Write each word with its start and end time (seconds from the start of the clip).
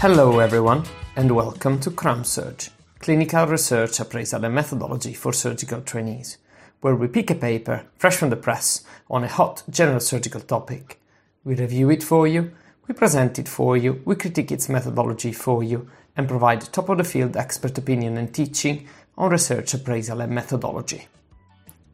Hello, 0.00 0.38
everyone, 0.38 0.84
and 1.16 1.34
welcome 1.34 1.80
to 1.80 1.90
CRAMSurg, 1.90 2.70
Clinical 3.00 3.48
Research 3.48 3.98
Appraisal 3.98 4.44
and 4.44 4.54
Methodology 4.54 5.12
for 5.12 5.32
Surgical 5.32 5.80
Trainees, 5.80 6.38
where 6.80 6.94
we 6.94 7.08
pick 7.08 7.32
a 7.32 7.34
paper 7.34 7.84
fresh 7.98 8.14
from 8.14 8.30
the 8.30 8.36
press 8.36 8.84
on 9.10 9.24
a 9.24 9.28
hot 9.28 9.64
general 9.68 9.98
surgical 9.98 10.40
topic. 10.40 11.00
We 11.42 11.56
review 11.56 11.90
it 11.90 12.04
for 12.04 12.28
you, 12.28 12.52
we 12.86 12.94
present 12.94 13.40
it 13.40 13.48
for 13.48 13.76
you, 13.76 14.00
we 14.04 14.14
critique 14.14 14.52
its 14.52 14.68
methodology 14.68 15.32
for 15.32 15.64
you, 15.64 15.90
and 16.16 16.28
provide 16.28 16.60
top 16.60 16.88
of 16.90 16.98
the 16.98 17.02
field 17.02 17.36
expert 17.36 17.76
opinion 17.76 18.16
and 18.18 18.32
teaching 18.32 18.86
on 19.16 19.32
research 19.32 19.74
appraisal 19.74 20.20
and 20.20 20.32
methodology. 20.32 21.08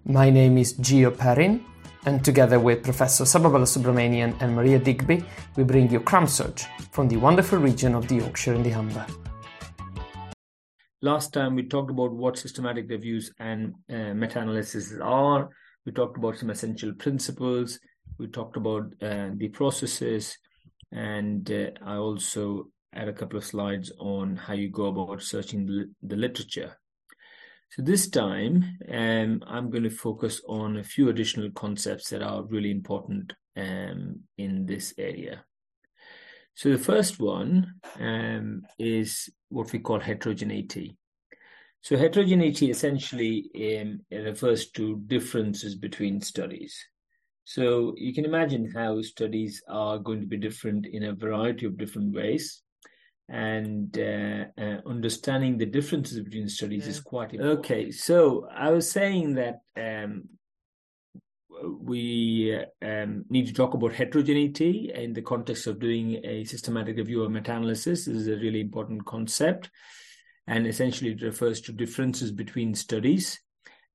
My 0.04 0.28
name 0.28 0.58
is 0.58 0.74
Gio 0.74 1.16
Perrin, 1.16 1.64
and 2.06 2.24
together 2.24 2.60
with 2.60 2.82
Professor 2.82 3.24
Saba 3.24 3.48
Balasubramanian 3.48 4.40
and 4.40 4.54
Maria 4.54 4.78
Digby, 4.78 5.24
we 5.56 5.64
bring 5.64 5.90
you 5.90 6.00
CRAMSurg 6.00 6.60
from 6.90 7.08
the 7.08 7.16
wonderful 7.16 7.58
region 7.58 7.94
of 7.94 8.08
the 8.08 8.16
Yorkshire 8.16 8.54
and 8.54 8.64
the 8.64 8.70
Humber. 8.70 9.06
Last 11.02 11.32
time 11.32 11.54
we 11.54 11.64
talked 11.64 11.90
about 11.90 12.12
what 12.12 12.38
systematic 12.38 12.88
reviews 12.88 13.32
and 13.38 13.74
uh, 13.90 14.14
meta-analysis 14.14 14.94
are. 15.02 15.50
We 15.84 15.92
talked 15.92 16.16
about 16.16 16.38
some 16.38 16.50
essential 16.50 16.94
principles. 16.94 17.78
We 18.18 18.28
talked 18.28 18.56
about 18.56 18.94
uh, 19.02 19.30
the 19.34 19.48
processes, 19.48 20.38
and 20.92 21.50
uh, 21.50 21.70
I 21.84 21.96
also 21.96 22.68
add 22.94 23.08
a 23.08 23.12
couple 23.12 23.36
of 23.36 23.44
slides 23.44 23.92
on 23.98 24.36
how 24.36 24.54
you 24.54 24.70
go 24.70 24.86
about 24.86 25.22
searching 25.22 25.66
the, 25.66 25.90
the 26.02 26.16
literature. 26.16 26.76
So 27.74 27.82
this 27.82 28.08
time, 28.08 28.78
um, 28.88 29.42
I'm 29.48 29.68
going 29.68 29.82
to 29.82 29.90
focus 29.90 30.40
on 30.48 30.76
a 30.76 30.84
few 30.84 31.08
additional 31.08 31.50
concepts 31.50 32.08
that 32.10 32.22
are 32.22 32.44
really 32.44 32.70
important 32.70 33.32
um, 33.56 34.20
in 34.38 34.64
this 34.64 34.94
area. 34.96 35.44
So 36.54 36.70
the 36.70 36.78
first 36.78 37.18
one 37.18 37.74
um, 37.98 38.62
is 38.78 39.28
what 39.48 39.72
we 39.72 39.80
call 39.80 39.98
heterogeneity. 39.98 40.96
So 41.80 41.96
heterogeneity 41.96 42.70
essentially 42.70 43.50
um, 43.80 44.02
refers 44.12 44.70
to 44.70 45.02
differences 45.08 45.74
between 45.74 46.20
studies. 46.20 46.78
So 47.42 47.94
you 47.96 48.14
can 48.14 48.24
imagine 48.24 48.70
how 48.70 49.02
studies 49.02 49.60
are 49.68 49.98
going 49.98 50.20
to 50.20 50.28
be 50.28 50.36
different 50.36 50.86
in 50.86 51.02
a 51.02 51.12
variety 51.12 51.66
of 51.66 51.76
different 51.76 52.14
ways 52.14 52.62
and 53.28 53.98
uh, 53.98 54.44
uh, 54.58 54.80
understanding 54.86 55.56
the 55.56 55.66
differences 55.66 56.20
between 56.20 56.48
studies 56.48 56.84
yeah. 56.84 56.90
is 56.90 57.00
quite 57.00 57.32
important. 57.32 57.58
Okay, 57.60 57.90
so 57.90 58.46
I 58.54 58.70
was 58.70 58.90
saying 58.90 59.34
that 59.34 59.60
um, 59.76 60.24
we 61.80 62.54
uh, 62.54 62.86
um, 62.86 63.24
need 63.30 63.46
to 63.46 63.52
talk 63.52 63.74
about 63.74 63.94
heterogeneity 63.94 64.92
in 64.94 65.12
the 65.14 65.22
context 65.22 65.66
of 65.66 65.80
doing 65.80 66.20
a 66.24 66.44
systematic 66.44 66.96
review 66.96 67.24
or 67.24 67.30
meta-analysis. 67.30 68.04
This 68.04 68.16
is 68.16 68.28
a 68.28 68.36
really 68.36 68.60
important 68.60 69.06
concept, 69.06 69.70
and 70.46 70.66
essentially 70.66 71.12
it 71.12 71.22
refers 71.22 71.60
to 71.62 71.72
differences 71.72 72.30
between 72.30 72.74
studies. 72.74 73.40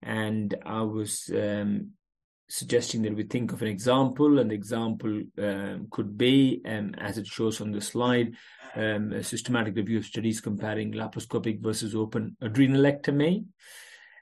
And 0.01 0.55
I 0.65 0.81
was 0.81 1.29
um, 1.35 1.91
suggesting 2.49 3.03
that 3.03 3.15
we 3.15 3.23
think 3.23 3.53
of 3.53 3.61
an 3.61 3.67
example, 3.67 4.39
and 4.39 4.49
the 4.49 4.55
example 4.55 5.21
um, 5.37 5.87
could 5.91 6.17
be, 6.17 6.61
um, 6.65 6.95
as 6.97 7.17
it 7.17 7.27
shows 7.27 7.61
on 7.61 7.71
the 7.71 7.79
slide, 7.79 8.33
um, 8.75 9.13
a 9.13 9.23
systematic 9.23 9.75
review 9.75 9.99
of 9.99 10.05
studies 10.05 10.41
comparing 10.41 10.91
laparoscopic 10.91 11.61
versus 11.61 11.95
open 11.95 12.35
adrenalectomy. 12.43 13.45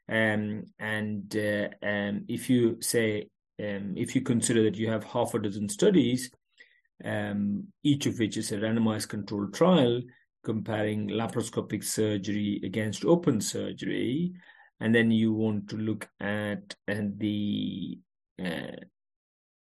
Um, 0.09 0.65
and 0.79 1.35
uh, 1.35 1.69
um, 1.85 2.25
if 2.27 2.49
you 2.49 2.81
say, 2.81 3.29
um, 3.59 3.93
if 3.95 4.13
you 4.13 4.21
consider 4.21 4.63
that 4.63 4.75
you 4.75 4.89
have 4.89 5.03
half 5.05 5.33
a 5.33 5.39
dozen 5.39 5.69
studies, 5.69 6.29
each 7.83 8.05
of 8.07 8.19
which 8.19 8.37
is 8.37 8.51
a 8.51 8.57
randomized 8.57 9.09
controlled 9.09 9.53
trial 9.53 10.01
comparing 10.43 11.09
laparoscopic 11.09 11.83
surgery 11.83 12.61
against 12.63 13.05
open 13.05 13.39
surgery, 13.39 14.33
and 14.79 14.93
then 14.93 15.11
you 15.11 15.33
want 15.33 15.69
to 15.69 15.77
look 15.77 16.09
at 16.19 16.75
and 16.87 17.19
the 17.19 17.99
uh, 18.43 18.77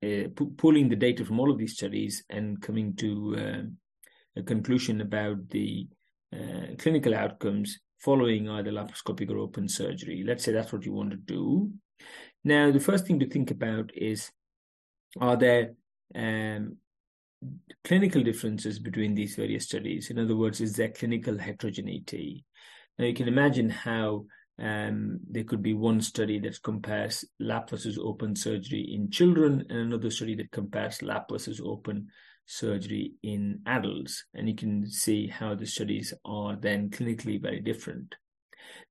uh, 0.03 0.28
pulling 0.56 0.88
the 0.88 0.97
data 0.97 1.25
from 1.25 1.41
all 1.41 1.50
of 1.50 1.58
these 1.58 1.75
studies 1.75 2.25
and 2.31 2.60
coming 2.62 2.94
to 2.97 3.36
uh, 3.36 4.41
a 4.41 4.42
conclusion 4.42 5.00
about 5.00 5.48
the 5.50 5.86
uh, 6.34 6.75
clinical 6.78 7.14
outcomes 7.14 7.78
following 7.98 8.48
either 8.48 8.70
laparoscopic 8.70 9.31
or 9.31 9.38
open 9.38 9.69
surgery. 9.69 10.25
Let's 10.26 10.44
say 10.44 10.53
that's 10.53 10.72
what 10.72 10.86
you 10.86 10.92
want 10.92 11.10
to 11.10 11.16
do. 11.16 11.70
Now, 12.44 12.70
the 12.70 12.81
first 12.81 13.06
thing 13.06 13.20
to 13.20 13.28
think 13.28 13.50
about 13.50 13.91
is 13.94 14.31
are 15.20 15.37
there 15.37 15.75
um, 16.14 16.76
clinical 17.84 18.22
differences 18.22 18.78
between 18.78 19.14
these 19.14 19.34
various 19.34 19.64
studies? 19.64 20.10
In 20.10 20.19
other 20.19 20.37
words, 20.37 20.60
is 20.60 20.75
there 20.76 20.88
clinical 20.88 21.37
heterogeneity? 21.37 22.44
Now, 22.98 23.04
you 23.06 23.14
can 23.14 23.28
imagine 23.28 23.69
how 23.69 24.26
um, 24.60 25.21
there 25.31 25.44
could 25.44 25.62
be 25.62 25.75
one 25.75 26.00
study 26.00 26.38
that 26.41 26.62
compares 26.62 27.25
lap 27.38 27.71
versus 27.71 27.98
open 27.98 28.37
surgery 28.37 28.91
in 28.93 29.10
children, 29.10 29.65
and 29.71 29.78
another 29.78 30.10
study 30.10 30.34
that 30.37 30.50
compares 30.50 31.03
lap 31.03 31.26
versus 31.31 31.60
open 31.65 32.09
surgery 32.47 33.12
in 33.22 33.60
adults, 33.66 34.25
and 34.34 34.49
you 34.49 34.54
can 34.54 34.87
see 34.87 35.26
how 35.28 35.54
the 35.54 35.66
studies 35.66 36.12
are 36.25 36.56
then 36.56 36.91
clinically 36.91 37.41
very 37.41 37.60
different. 37.60 38.15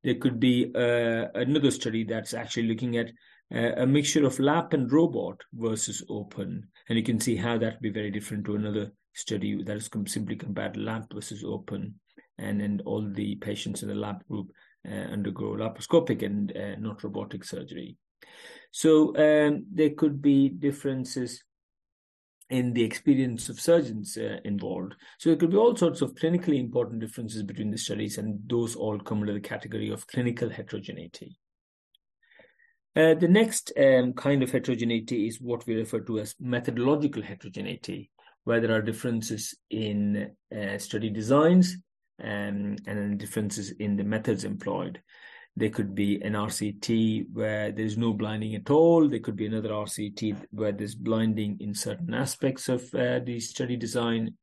There 0.03 0.15
could 0.15 0.39
be 0.39 0.71
uh, 0.73 1.27
another 1.35 1.71
study 1.71 2.03
that's 2.03 2.33
actually 2.33 2.67
looking 2.67 2.97
at 2.97 3.11
uh, 3.53 3.73
a 3.77 3.85
mixture 3.85 4.25
of 4.25 4.39
lap 4.39 4.73
and 4.73 4.91
robot 4.91 5.41
versus 5.53 6.03
open, 6.09 6.67
and 6.87 6.97
you 6.97 7.03
can 7.03 7.19
see 7.19 7.35
how 7.35 7.57
that 7.57 7.73
would 7.73 7.81
be 7.81 7.89
very 7.89 8.11
different 8.11 8.45
to 8.45 8.55
another 8.55 8.91
study 9.13 9.61
that 9.63 9.77
is 9.77 9.87
com- 9.87 10.07
simply 10.07 10.35
compared 10.35 10.77
lap 10.77 11.05
versus 11.13 11.43
open, 11.43 11.99
and 12.37 12.61
then 12.61 12.81
all 12.85 13.07
the 13.07 13.35
patients 13.35 13.83
in 13.83 13.89
the 13.89 13.95
lap 13.95 14.23
group 14.29 14.51
undergo 14.87 15.55
laparoscopic 15.55 16.23
and 16.23 16.55
uh, 16.55 16.75
not 16.79 17.03
robotic 17.03 17.43
surgery. 17.43 17.97
So 18.71 19.15
um, 19.17 19.65
there 19.71 19.91
could 19.91 20.21
be 20.21 20.49
differences 20.49 21.43
in 22.49 22.73
the 22.73 22.83
experience 22.83 23.49
of 23.49 23.59
surgeons 23.59 24.17
uh, 24.17 24.37
involved. 24.43 24.95
So 25.19 25.29
there 25.29 25.37
could 25.37 25.51
be 25.51 25.57
all 25.57 25.75
sorts 25.75 26.01
of 26.01 26.15
clinically 26.15 26.59
important 26.59 26.99
differences 26.99 27.43
between 27.43 27.71
the 27.71 27.77
studies, 27.77 28.17
and 28.17 28.39
those 28.47 28.75
all 28.75 28.99
come 28.99 29.19
under 29.19 29.33
the 29.33 29.39
category 29.39 29.89
of 29.91 30.07
clinical 30.07 30.49
heterogeneity. 30.49 31.37
Uh, 32.95 33.13
the 33.13 33.27
next 33.27 33.71
um, 33.77 34.13
kind 34.13 34.41
of 34.41 34.51
heterogeneity 34.51 35.27
is 35.27 35.39
what 35.39 35.65
we 35.67 35.75
refer 35.75 35.99
to 36.01 36.19
as 36.19 36.35
methodological 36.39 37.21
heterogeneity, 37.21 38.09
where 38.45 38.59
there 38.59 38.75
are 38.75 38.81
differences 38.81 39.55
in 39.69 40.31
uh, 40.55 40.77
study 40.77 41.09
designs 41.09 41.77
um, 42.21 42.75
and 42.87 43.17
differences 43.17 43.71
in 43.71 43.95
the 43.95 44.03
methods 44.03 44.43
employed. 44.43 45.01
There 45.55 45.69
could 45.69 45.93
be 45.93 46.21
an 46.21 46.33
RCT 46.33 47.33
where 47.33 47.71
there's 47.71 47.97
no 47.97 48.13
blinding 48.13 48.55
at 48.55 48.69
all. 48.69 49.09
There 49.09 49.19
could 49.19 49.35
be 49.35 49.47
another 49.47 49.69
RCT 49.69 50.45
where 50.51 50.71
there's 50.71 50.95
blinding 50.95 51.57
in 51.59 51.73
certain 51.73 52.13
aspects 52.13 52.69
of 52.69 52.81
uh, 52.93 53.19
the 53.19 53.39
study 53.39 53.75
design. 53.75 54.35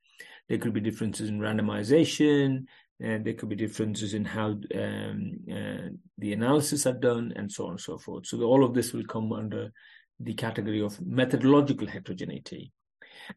There 0.48 0.58
could 0.58 0.74
be 0.74 0.80
differences 0.80 1.28
in 1.28 1.40
randomization. 1.40 2.66
And 2.98 3.24
there 3.24 3.34
could 3.34 3.50
be 3.50 3.56
differences 3.56 4.14
in 4.14 4.24
how 4.24 4.58
um, 4.74 5.38
uh, 5.52 5.88
the 6.16 6.32
analysis 6.32 6.86
are 6.86 6.94
done, 6.94 7.32
and 7.36 7.52
so 7.52 7.66
on 7.66 7.72
and 7.72 7.80
so 7.80 7.98
forth. 7.98 8.26
So 8.26 8.40
all 8.42 8.64
of 8.64 8.72
this 8.72 8.94
will 8.94 9.04
come 9.04 9.32
under 9.32 9.70
the 10.18 10.32
category 10.32 10.80
of 10.80 10.98
methodological 11.04 11.86
heterogeneity. 11.86 12.72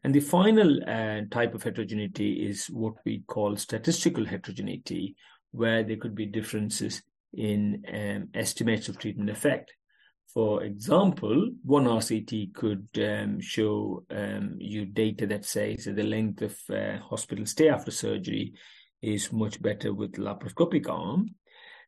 And 0.04 0.14
the 0.14 0.20
final 0.20 0.80
uh, 0.86 1.22
type 1.30 1.54
of 1.54 1.62
heterogeneity 1.62 2.48
is 2.48 2.66
what 2.66 2.94
we 3.04 3.22
call 3.26 3.56
statistical 3.56 4.24
heterogeneity, 4.24 5.16
where 5.52 5.82
there 5.82 5.96
could 5.96 6.14
be 6.14 6.26
differences 6.26 7.02
in 7.34 7.84
um, 7.92 8.28
estimates 8.34 8.88
of 8.88 8.98
treatment 8.98 9.30
effect. 9.30 9.72
For 10.32 10.62
example, 10.62 11.50
one 11.64 11.86
RCT 11.86 12.54
could 12.54 12.88
um, 12.98 13.40
show 13.40 14.04
um, 14.10 14.56
you 14.58 14.86
data 14.86 15.26
that 15.26 15.44
says 15.44 15.84
that 15.84 15.96
the 15.96 16.04
length 16.04 16.42
of 16.42 16.56
uh, 16.70 16.98
hospital 16.98 17.46
stay 17.46 17.68
after 17.68 17.90
surgery 17.90 18.54
is 19.02 19.32
much 19.32 19.60
better 19.60 19.92
with 19.92 20.12
laparoscopic 20.12 20.88
arm. 20.88 21.34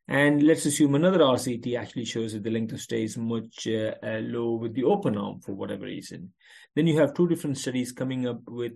And 0.07 0.43
let's 0.43 0.65
assume 0.65 0.95
another 0.95 1.19
RCT 1.19 1.79
actually 1.79 2.05
shows 2.05 2.33
that 2.33 2.43
the 2.43 2.49
length 2.49 2.73
of 2.73 2.81
stay 2.81 3.03
is 3.03 3.17
much 3.17 3.67
uh, 3.67 3.95
uh, 4.03 4.19
low 4.19 4.55
with 4.55 4.73
the 4.73 4.83
open 4.83 5.17
arm 5.17 5.39
for 5.39 5.53
whatever 5.53 5.85
reason. 5.85 6.33
Then 6.75 6.87
you 6.87 6.99
have 6.99 7.13
two 7.13 7.27
different 7.27 7.57
studies 7.57 7.93
coming 7.93 8.27
up 8.27 8.41
with 8.47 8.73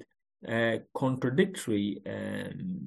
uh, 0.48 0.78
contradictory 0.94 2.02
um, 2.06 2.80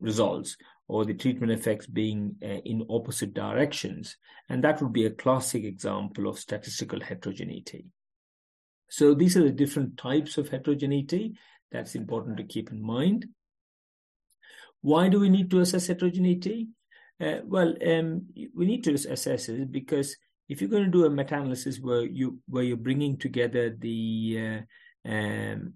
results 0.00 0.56
or 0.88 1.04
the 1.04 1.14
treatment 1.14 1.52
effects 1.52 1.86
being 1.86 2.34
uh, 2.42 2.58
in 2.64 2.84
opposite 2.90 3.34
directions. 3.34 4.16
And 4.48 4.64
that 4.64 4.82
would 4.82 4.92
be 4.92 5.06
a 5.06 5.10
classic 5.10 5.62
example 5.62 6.28
of 6.28 6.40
statistical 6.40 7.00
heterogeneity. 7.00 7.86
So 8.88 9.14
these 9.14 9.36
are 9.36 9.44
the 9.44 9.52
different 9.52 9.96
types 9.96 10.36
of 10.36 10.48
heterogeneity 10.48 11.34
that's 11.70 11.94
important 11.94 12.38
to 12.38 12.44
keep 12.44 12.72
in 12.72 12.82
mind. 12.82 13.26
Why 14.80 15.08
do 15.08 15.20
we 15.20 15.28
need 15.28 15.50
to 15.50 15.60
assess 15.60 15.86
heterogeneity? 15.86 16.68
Uh, 17.20 17.40
well, 17.44 17.74
um, 17.86 18.26
we 18.54 18.64
need 18.64 18.82
to 18.84 18.94
assess 18.94 19.48
it 19.48 19.70
because 19.70 20.16
if 20.48 20.60
you're 20.60 20.70
going 20.70 20.84
to 20.84 20.90
do 20.90 21.04
a 21.04 21.10
meta-analysis 21.10 21.78
where 21.80 22.04
you 22.04 22.38
where 22.48 22.64
you're 22.64 22.76
bringing 22.76 23.16
together 23.18 23.76
the 23.78 24.64
uh, 25.06 25.08
um, 25.10 25.74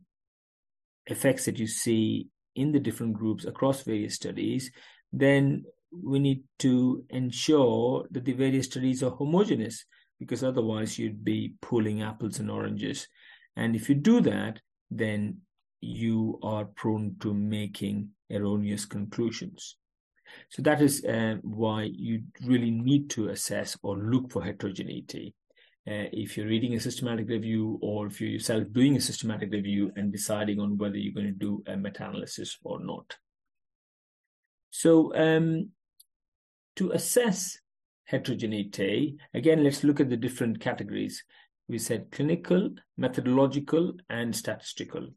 effects 1.06 1.44
that 1.44 1.58
you 1.58 1.66
see 1.66 2.28
in 2.56 2.72
the 2.72 2.80
different 2.80 3.12
groups 3.12 3.44
across 3.44 3.82
various 3.82 4.14
studies, 4.14 4.70
then 5.12 5.64
we 5.92 6.18
need 6.18 6.42
to 6.58 7.04
ensure 7.10 8.06
that 8.10 8.24
the 8.24 8.32
various 8.32 8.66
studies 8.66 9.02
are 9.02 9.10
homogeneous 9.10 9.84
because 10.18 10.42
otherwise 10.42 10.98
you'd 10.98 11.24
be 11.24 11.54
pulling 11.60 12.02
apples 12.02 12.38
and 12.38 12.50
oranges. 12.50 13.06
And 13.56 13.76
if 13.76 13.88
you 13.88 13.94
do 13.94 14.20
that, 14.22 14.60
then 14.90 15.38
you 15.80 16.38
are 16.42 16.64
prone 16.64 17.16
to 17.20 17.34
making 17.34 18.10
erroneous 18.30 18.86
conclusions. 18.86 19.76
So 20.50 20.62
that 20.62 20.80
is 20.80 21.04
uh, 21.04 21.36
why 21.42 21.90
you 21.92 22.22
really 22.44 22.70
need 22.70 23.10
to 23.10 23.28
assess 23.28 23.76
or 23.82 23.96
look 23.96 24.30
for 24.32 24.42
heterogeneity. 24.42 25.34
Uh, 25.86 26.08
if 26.12 26.36
you're 26.36 26.46
reading 26.46 26.74
a 26.74 26.80
systematic 26.80 27.28
review 27.28 27.78
or 27.82 28.06
if 28.06 28.20
you're 28.20 28.30
yourself 28.30 28.64
doing 28.72 28.96
a 28.96 29.00
systematic 29.00 29.52
review 29.52 29.92
and 29.96 30.10
deciding 30.10 30.58
on 30.58 30.78
whether 30.78 30.96
you're 30.96 31.12
going 31.12 31.26
to 31.26 31.32
do 31.32 31.62
a 31.66 31.76
meta-analysis 31.76 32.56
or 32.64 32.80
not. 32.80 33.16
So 34.70 35.14
um, 35.14 35.70
to 36.76 36.92
assess 36.92 37.58
heterogeneity, 38.06 39.18
again, 39.34 39.62
let's 39.62 39.84
look 39.84 40.00
at 40.00 40.08
the 40.08 40.16
different 40.16 40.58
categories. 40.58 41.22
We 41.68 41.78
said 41.78 42.10
clinical, 42.10 42.70
methodological, 42.96 43.94
and 44.08 44.34
statistical. 44.34 45.10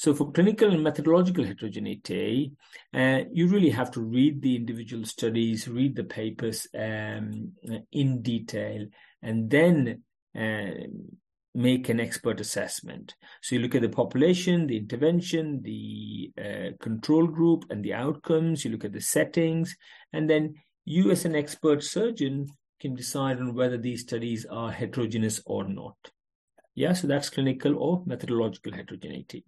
So 0.00 0.14
for 0.14 0.32
clinical 0.32 0.70
and 0.70 0.82
methodological 0.82 1.44
heterogeneity, 1.44 2.52
uh, 2.94 3.20
you 3.30 3.48
really 3.48 3.68
have 3.68 3.90
to 3.90 4.00
read 4.00 4.40
the 4.40 4.56
individual 4.56 5.04
studies, 5.04 5.68
read 5.68 5.94
the 5.94 6.04
papers 6.04 6.66
um, 6.74 7.52
in 7.92 8.22
detail, 8.22 8.86
and 9.20 9.50
then 9.50 10.02
uh, 10.34 10.86
make 11.54 11.90
an 11.90 12.00
expert 12.00 12.40
assessment. 12.40 13.14
So 13.42 13.56
you 13.56 13.60
look 13.60 13.74
at 13.74 13.82
the 13.82 13.90
population, 13.90 14.66
the 14.66 14.78
intervention, 14.78 15.60
the 15.60 16.32
uh, 16.42 16.82
control 16.82 17.26
group, 17.26 17.66
and 17.68 17.84
the 17.84 17.92
outcomes. 17.92 18.64
You 18.64 18.70
look 18.70 18.86
at 18.86 18.94
the 18.94 19.02
settings, 19.02 19.76
and 20.14 20.30
then 20.30 20.54
you, 20.86 21.10
as 21.10 21.26
an 21.26 21.36
expert 21.36 21.84
surgeon, 21.84 22.46
can 22.80 22.94
decide 22.94 23.38
on 23.38 23.54
whether 23.54 23.76
these 23.76 24.00
studies 24.00 24.46
are 24.50 24.72
heterogeneous 24.72 25.42
or 25.44 25.68
not. 25.68 25.98
Yeah, 26.74 26.94
so 26.94 27.06
that's 27.06 27.28
clinical 27.28 27.76
or 27.76 28.02
methodological 28.06 28.72
heterogeneity. 28.72 29.44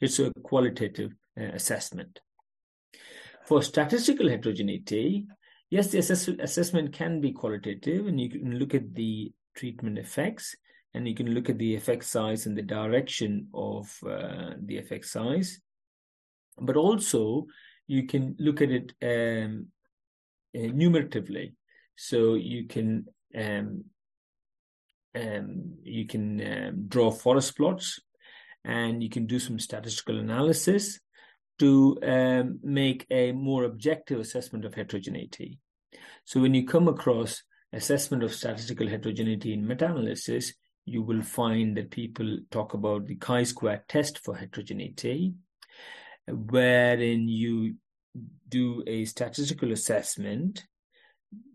It's 0.00 0.18
a 0.18 0.32
qualitative 0.42 1.14
uh, 1.38 1.44
assessment. 1.54 2.20
For 3.46 3.62
statistical 3.62 4.28
heterogeneity, 4.28 5.26
yes, 5.70 5.88
the 5.88 5.98
assess- 5.98 6.28
assessment 6.28 6.92
can 6.92 7.20
be 7.20 7.32
qualitative, 7.32 8.06
and 8.06 8.20
you 8.20 8.30
can 8.30 8.58
look 8.58 8.74
at 8.74 8.94
the 8.94 9.32
treatment 9.54 9.98
effects, 9.98 10.56
and 10.94 11.08
you 11.08 11.14
can 11.14 11.34
look 11.34 11.48
at 11.48 11.58
the 11.58 11.74
effect 11.74 12.04
size 12.04 12.46
and 12.46 12.56
the 12.56 12.62
direction 12.62 13.48
of 13.54 13.96
uh, 14.06 14.50
the 14.64 14.78
effect 14.78 15.06
size. 15.06 15.60
But 16.58 16.76
also, 16.76 17.46
you 17.86 18.06
can 18.06 18.36
look 18.38 18.60
at 18.60 18.70
it 18.70 18.92
um, 19.02 19.66
uh, 20.54 20.68
numeratively. 20.68 21.54
So 21.96 22.34
you 22.34 22.66
can 22.66 23.06
um, 23.34 23.84
um, 25.14 25.74
you 25.82 26.06
can 26.06 26.40
um, 26.40 26.84
draw 26.88 27.10
forest 27.10 27.56
plots 27.56 28.00
and 28.64 29.02
you 29.02 29.08
can 29.08 29.26
do 29.26 29.38
some 29.38 29.58
statistical 29.58 30.18
analysis 30.18 31.00
to 31.58 31.98
um, 32.02 32.58
make 32.62 33.06
a 33.10 33.32
more 33.32 33.64
objective 33.64 34.20
assessment 34.20 34.64
of 34.64 34.74
heterogeneity. 34.74 35.58
So 36.24 36.40
when 36.40 36.54
you 36.54 36.66
come 36.66 36.88
across 36.88 37.42
assessment 37.72 38.22
of 38.22 38.32
statistical 38.32 38.88
heterogeneity 38.88 39.52
in 39.52 39.66
meta-analysis, 39.66 40.54
you 40.84 41.02
will 41.02 41.22
find 41.22 41.76
that 41.76 41.90
people 41.90 42.38
talk 42.50 42.74
about 42.74 43.06
the 43.06 43.14
chi-square 43.16 43.84
test 43.88 44.18
for 44.24 44.36
heterogeneity, 44.36 45.34
wherein 46.26 47.28
you 47.28 47.76
do 48.48 48.82
a 48.86 49.04
statistical 49.04 49.72
assessment 49.72 50.64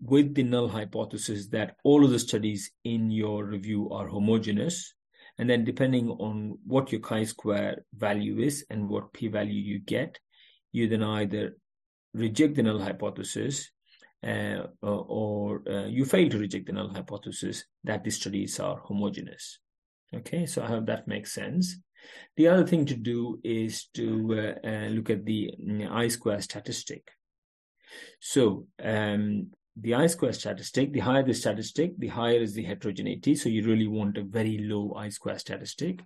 with 0.01 0.33
the 0.33 0.43
null 0.43 0.67
hypothesis 0.67 1.47
that 1.47 1.75
all 1.83 2.03
of 2.03 2.11
the 2.11 2.19
studies 2.19 2.71
in 2.83 3.11
your 3.11 3.45
review 3.45 3.89
are 3.91 4.07
homogeneous 4.07 4.95
and 5.37 5.49
then 5.49 5.63
depending 5.63 6.09
on 6.09 6.57
what 6.65 6.91
your 6.91 7.01
chi-square 7.01 7.83
value 7.93 8.39
is 8.39 8.65
and 8.69 8.89
what 8.89 9.13
p-value 9.13 9.61
you 9.61 9.79
get, 9.79 10.19
you 10.71 10.87
then 10.87 11.03
either 11.03 11.57
reject 12.13 12.55
the 12.55 12.63
null 12.63 12.79
hypothesis 12.79 13.69
uh, 14.25 14.63
or, 14.81 15.61
uh, 15.69 15.85
you 15.85 16.05
fail 16.05 16.27
to 16.29 16.39
reject 16.39 16.65
the 16.65 16.73
null 16.73 16.89
hypothesis 16.89 17.65
that 17.83 18.03
the 18.03 18.09
studies 18.09 18.59
are 18.59 18.81
homogeneous. 18.83 19.59
Okay, 20.15 20.45
so 20.45 20.63
I 20.63 20.67
hope 20.67 20.87
that 20.87 21.07
makes 21.07 21.33
sense. 21.33 21.77
The 22.35 22.47
other 22.47 22.65
thing 22.65 22.85
to 22.87 22.95
do 22.95 23.39
is 23.43 23.85
to 23.95 24.55
uh, 24.63 24.67
uh 24.67 24.87
look 24.87 25.09
at 25.09 25.25
the 25.25 25.51
mm, 25.61 25.91
I-square 25.91 26.41
statistic. 26.41 27.11
So 28.19 28.67
um, 28.81 29.51
the 29.79 29.93
I-square 29.93 30.33
statistic, 30.33 30.91
the 30.91 30.99
higher 30.99 31.23
the 31.23 31.33
statistic, 31.33 31.97
the 31.97 32.07
higher 32.07 32.39
is 32.39 32.53
the 32.53 32.63
heterogeneity. 32.63 33.35
So 33.35 33.49
you 33.49 33.63
really 33.63 33.87
want 33.87 34.17
a 34.17 34.23
very 34.23 34.57
low 34.59 34.93
I-square 34.95 35.39
statistic. 35.39 36.01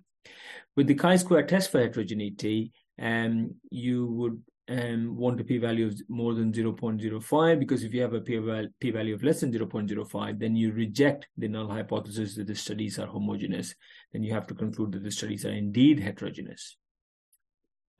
With 0.76 0.86
the 0.86 0.94
chi-square 0.94 1.44
test 1.44 1.70
for 1.70 1.80
heterogeneity, 1.80 2.72
um, 3.00 3.54
you 3.70 4.06
would 4.06 4.42
um, 4.68 5.16
want 5.16 5.40
a 5.40 5.44
p-value 5.44 5.86
of 5.86 6.00
more 6.08 6.34
than 6.34 6.52
0.05 6.52 7.58
because 7.58 7.82
if 7.82 7.92
you 7.92 8.00
have 8.02 8.14
a 8.14 8.20
p-value 8.20 9.14
of 9.14 9.22
less 9.22 9.40
than 9.40 9.52
0.05, 9.52 10.38
then 10.38 10.54
you 10.54 10.72
reject 10.72 11.28
the 11.36 11.48
null 11.48 11.68
hypothesis 11.68 12.36
that 12.36 12.46
the 12.46 12.54
studies 12.54 12.98
are 12.98 13.06
homogeneous. 13.06 13.74
Then 14.12 14.22
you 14.22 14.32
have 14.32 14.46
to 14.48 14.54
conclude 14.54 14.92
that 14.92 15.02
the 15.02 15.10
studies 15.10 15.44
are 15.44 15.52
indeed 15.52 15.98
heterogeneous. 16.00 16.76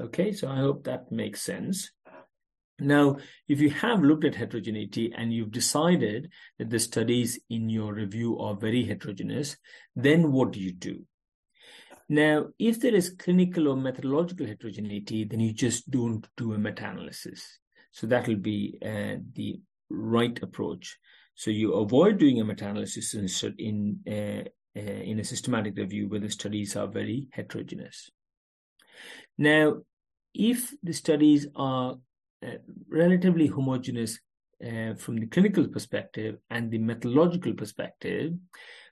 Okay, 0.00 0.32
so 0.32 0.48
I 0.48 0.56
hope 0.56 0.84
that 0.84 1.12
makes 1.12 1.42
sense. 1.42 1.90
Now, 2.82 3.16
if 3.48 3.60
you 3.60 3.70
have 3.70 4.02
looked 4.02 4.24
at 4.24 4.34
heterogeneity 4.34 5.12
and 5.16 5.32
you've 5.32 5.52
decided 5.52 6.30
that 6.58 6.70
the 6.70 6.78
studies 6.78 7.38
in 7.48 7.68
your 7.68 7.94
review 7.94 8.38
are 8.38 8.54
very 8.54 8.84
heterogeneous, 8.84 9.56
then 9.94 10.32
what 10.32 10.52
do 10.52 10.60
you 10.60 10.72
do? 10.72 11.04
Now, 12.08 12.48
if 12.58 12.80
there 12.80 12.94
is 12.94 13.14
clinical 13.18 13.68
or 13.68 13.76
methodological 13.76 14.46
heterogeneity, 14.46 15.24
then 15.24 15.40
you 15.40 15.52
just 15.52 15.90
don't 15.90 16.26
do 16.36 16.52
a 16.52 16.58
meta-analysis. 16.58 17.58
So 17.92 18.06
that 18.08 18.26
will 18.26 18.36
be 18.36 18.78
uh, 18.84 19.16
the 19.34 19.60
right 19.88 20.38
approach. 20.42 20.98
So 21.34 21.50
you 21.50 21.74
avoid 21.74 22.18
doing 22.18 22.40
a 22.40 22.44
meta-analysis 22.44 23.14
in 23.14 23.28
in, 23.58 24.00
uh, 24.06 24.48
uh, 24.78 25.02
in 25.10 25.20
a 25.20 25.24
systematic 25.24 25.76
review 25.78 26.08
where 26.08 26.20
the 26.20 26.30
studies 26.30 26.76
are 26.76 26.86
very 26.86 27.28
heterogeneous. 27.32 28.10
Now, 29.38 29.82
if 30.34 30.74
the 30.82 30.92
studies 30.92 31.46
are 31.54 31.96
relatively 32.88 33.46
homogeneous 33.46 34.18
uh, 34.64 34.94
from 34.94 35.16
the 35.16 35.26
clinical 35.26 35.66
perspective 35.66 36.36
and 36.50 36.70
the 36.70 36.78
methodological 36.78 37.52
perspective. 37.54 38.32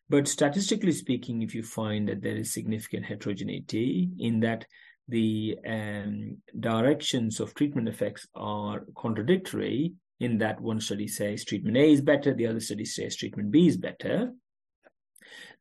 But 0.09 0.26
statistically 0.26 0.92
speaking, 0.92 1.42
if 1.42 1.54
you 1.54 1.62
find 1.62 2.09
that 2.09 2.23
there 2.23 2.37
is 2.37 2.52
significant 2.52 3.07
heterogeneity 3.07 4.11
in 4.19 4.40
that 4.40 4.66
the 5.07 5.57
um, 5.66 6.38
directions 6.59 7.40
of 7.40 7.54
treatment 7.54 7.88
effects 7.88 8.26
are 8.35 8.85
contradictory, 8.97 9.95
in 10.19 10.38
that 10.38 10.61
one 10.61 10.80
study 10.80 11.09
says 11.09 11.45
treatment 11.45 11.76
A 11.76 11.92
is 11.92 12.00
better, 12.00 12.35
the 12.35 12.47
other 12.47 12.61
study 12.61 12.85
says 12.85 13.16
treatment 13.16 13.50
B 13.50 13.66
is 13.66 13.76
better, 13.76 14.33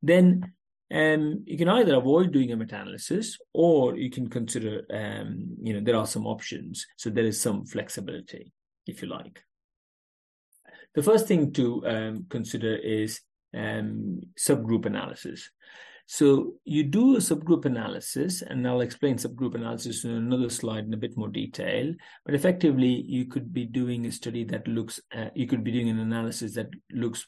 then 0.02 0.54
um, 0.92 1.44
you 1.46 1.58
can 1.58 1.70
either 1.70 1.96
avoid 1.96 2.32
doing 2.32 2.52
a 2.52 2.56
meta-analysis 2.56 3.38
or 3.54 3.96
you 3.96 4.10
can 4.10 4.28
consider, 4.28 4.86
um, 4.92 5.56
you 5.62 5.74
know, 5.74 5.82
there 5.82 5.96
are 5.96 6.08
some 6.08 6.26
options. 6.26 6.86
So 6.98 7.10
there 7.10 7.26
is 7.26 7.40
some 7.40 7.66
flexibility, 7.66 8.52
if 8.88 9.02
you 9.02 9.08
like. 9.08 9.44
The 10.96 11.04
first 11.04 11.28
thing 11.28 11.54
to 11.54 11.88
um, 11.88 12.26
consider 12.30 12.76
is 12.76 13.22
um, 13.56 14.22
subgroup 14.38 14.88
analysis. 14.88 15.52
So 16.08 16.56
you 16.66 16.86
do 16.86 17.18
a 17.18 17.20
subgroup 17.20 17.66
analysis, 17.66 18.42
and 18.42 18.68
I'll 18.68 18.82
explain 18.82 19.18
subgroup 19.18 19.54
analysis 19.54 20.06
in 20.06 20.10
another 20.10 20.50
slide 20.50 20.86
in 20.86 20.94
a 20.96 20.98
bit 20.98 21.16
more 21.16 21.28
detail. 21.28 21.94
But 22.26 22.34
effectively, 22.34 23.06
you 23.08 23.26
could 23.26 23.54
be 23.54 23.66
doing 23.66 24.08
a 24.08 24.12
study 24.12 24.44
that 24.46 24.68
looks, 24.68 25.00
you 25.36 25.46
could 25.46 25.64
be 25.64 25.72
doing 25.72 25.90
an 25.90 26.00
analysis 26.00 26.56
that 26.56 26.70
looks 26.92 27.28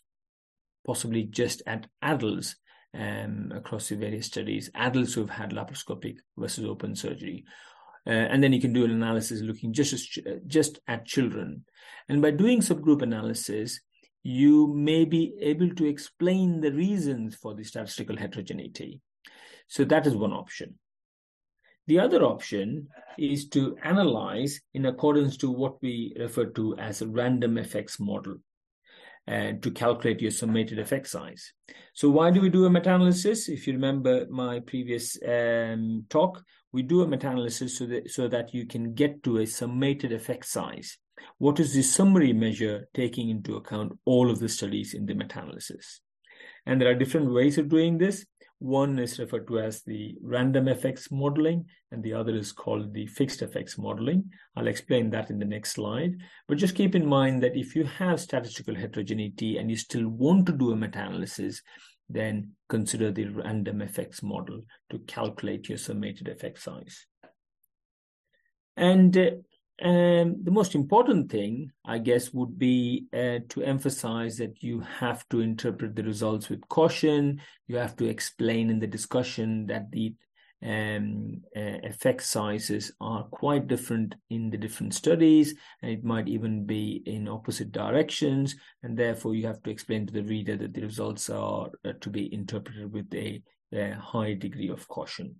possibly 0.84 1.25
just 1.25 1.62
at 1.68 1.86
adults 2.01 2.56
um, 2.94 3.52
across 3.56 3.90
the 3.90 3.96
various 3.96 4.28
studies, 4.28 4.70
adults 4.76 5.14
who 5.14 5.22
have 5.22 5.30
had 5.30 5.52
laparoscopic 5.52 6.18
versus 6.38 6.66
open 6.66 6.96
surgery. 6.96 7.46
Uh, 8.06 8.10
and 8.10 8.44
then 8.44 8.52
you 8.52 8.60
can 8.60 8.74
do 8.74 8.84
an 8.84 8.92
analysis 8.92 9.42
looking 9.42 9.74
just 9.74 9.94
as, 9.94 10.08
just 10.48 10.80
at 10.88 11.06
children. 11.06 11.64
And 12.10 12.22
by 12.22 12.32
doing 12.32 12.60
subgroup 12.60 13.02
analysis, 13.02 13.80
you 14.24 14.68
may 14.68 15.06
be 15.06 15.36
able 15.40 15.70
to 15.76 15.86
explain 15.86 16.62
the 16.62 16.72
reasons 16.72 17.36
for 17.36 17.54
the 17.54 17.64
statistical 17.64 18.18
heterogeneity. 18.18 19.00
So 19.68 19.84
that 19.86 20.06
is 20.06 20.16
one 20.16 20.34
option. 20.34 20.76
The 21.88 22.00
other 22.00 22.24
option 22.24 22.88
is 23.18 23.50
to 23.50 23.76
analyze 23.84 24.62
in 24.74 24.86
accordance 24.86 25.38
to 25.38 25.52
what 25.52 25.82
we 25.82 26.16
refer 26.20 26.46
to 26.46 26.76
as 26.78 27.02
a 27.02 27.08
random 27.08 27.58
effects 27.58 28.00
model 28.00 28.38
and 29.28 29.62
to 29.63 29.72
calculate 29.72 30.22
your 30.22 30.32
summated 30.32 30.80
effect 30.80 31.08
size. 31.08 31.54
So 31.94 32.10
why 32.10 32.32
do 32.32 32.42
we 32.42 32.50
do 32.50 32.66
a 32.66 32.70
meta-analysis? 32.70 33.50
If 33.50 33.68
you 33.68 33.74
remember 33.74 34.25
my 34.30 34.60
previous 34.60 35.18
um, 35.28 36.06
talk, 36.10 36.44
we 36.72 36.82
do 36.82 37.01
a 37.01 37.08
meta-analysis 37.08 37.78
so 37.78 37.86
that, 37.86 38.10
so 38.10 38.28
that 38.28 38.54
you 38.54 38.66
can 38.66 38.94
get 38.94 39.24
to 39.24 39.40
a 39.40 39.46
summated 39.46 40.12
effect 40.12 40.46
size. 40.46 40.98
What 41.38 41.60
is 41.60 41.74
the 41.74 41.84
summary 41.84 42.34
measure 42.34 42.88
taking 42.94 43.30
into 43.30 43.56
account 43.56 43.98
all 44.06 44.32
of 44.32 44.40
the 44.40 44.50
studies 44.50 44.94
in 44.94 45.06
the 45.06 45.13
meta-analysis? 45.13 46.01
And 46.66 46.82
there 46.82 46.90
are 46.90 46.96
different 46.96 47.32
ways 47.32 47.58
of 47.58 47.70
doing 47.70 47.98
this. 47.98 48.25
One 48.62 49.00
is 49.00 49.18
referred 49.18 49.48
to 49.48 49.60
as 49.60 49.82
the 49.82 50.15
random 50.22 50.68
effects 50.68 51.10
modeling, 51.10 51.65
and 51.89 52.03
the 52.03 52.13
other 52.13 52.36
is 52.36 52.51
called 52.51 52.94
the 52.94 53.08
fixed 53.08 53.41
effects 53.41 53.75
modeling. 53.80 54.30
I'll 54.56 54.68
explain 54.68 55.10
that 55.10 55.32
in 55.32 55.39
the 55.39 55.46
next 55.46 55.72
slide. 55.72 56.13
But 56.48 56.60
just 56.60 56.75
keep 56.75 56.94
in 56.94 57.03
mind 57.03 57.41
that 57.41 57.58
if 57.58 57.75
you 57.75 57.86
have 57.86 58.20
statistical 58.20 58.75
heterogeneity 58.75 59.58
and 59.58 59.72
you 59.72 59.75
still 59.75 60.08
want 60.08 60.46
to 60.46 60.51
do 60.51 60.72
a 60.72 60.75
meta-analysis, 60.75 61.60
then 62.08 62.51
consider 62.70 63.12
the 63.12 63.30
random 63.30 63.82
effects 63.82 64.22
model 64.22 64.62
to 64.91 65.00
calculate 65.08 65.68
your 65.68 65.80
summated 65.80 66.27
effect 66.27 66.62
size. 66.62 67.08
And 68.77 69.18
uh, 69.18 69.32
uh, 69.84 70.12
um, 70.22 70.44
the 70.44 70.52
most 70.52 70.76
important 70.76 71.32
thing, 71.32 71.72
I 71.86 71.98
guess, 71.98 72.34
would 72.34 72.58
be 72.58 73.08
uh, 73.14 73.40
to 73.50 73.64
emphasize 73.64 74.38
that 74.38 74.62
you 74.64 74.82
have 74.82 75.28
to 75.30 75.42
interpret 75.42 75.96
the 75.96 76.04
results 76.04 76.50
with 76.50 76.68
caution. 76.70 77.42
You 77.68 77.78
have 77.78 77.96
to 77.98 78.06
explain 78.06 78.70
in 78.70 78.80
the 78.80 78.88
discussion 78.88 79.68
that 79.68 79.92
the 79.92 80.14
um, 80.64 81.42
uh, 81.56 81.82
effect 81.84 82.22
sizes 82.22 82.92
are 83.02 83.24
quite 83.24 83.68
different 83.68 84.14
in 84.30 84.52
the 84.52 84.58
different 84.58 84.94
studies, 84.94 85.56
and 85.82 85.92
it 85.92 86.04
might 86.04 86.28
even 86.28 86.66
be 86.66 87.02
in 87.06 87.28
opposite 87.28 87.72
directions. 87.72 88.56
And 88.84 88.98
therefore, 88.98 89.34
you 89.34 89.48
have 89.48 89.64
to 89.64 89.72
explain 89.72 90.06
to 90.06 90.14
the 90.14 90.24
reader 90.24 90.56
that 90.58 90.74
the 90.74 90.82
results 90.82 91.30
are 91.30 91.70
uh, 91.84 91.94
to 92.02 92.10
be 92.10 92.32
interpreted 92.34 92.92
with 92.92 93.12
a, 93.14 93.42
a 93.74 93.96
high 93.96 94.36
degree 94.36 94.70
of 94.70 94.88
caution. 94.88 95.36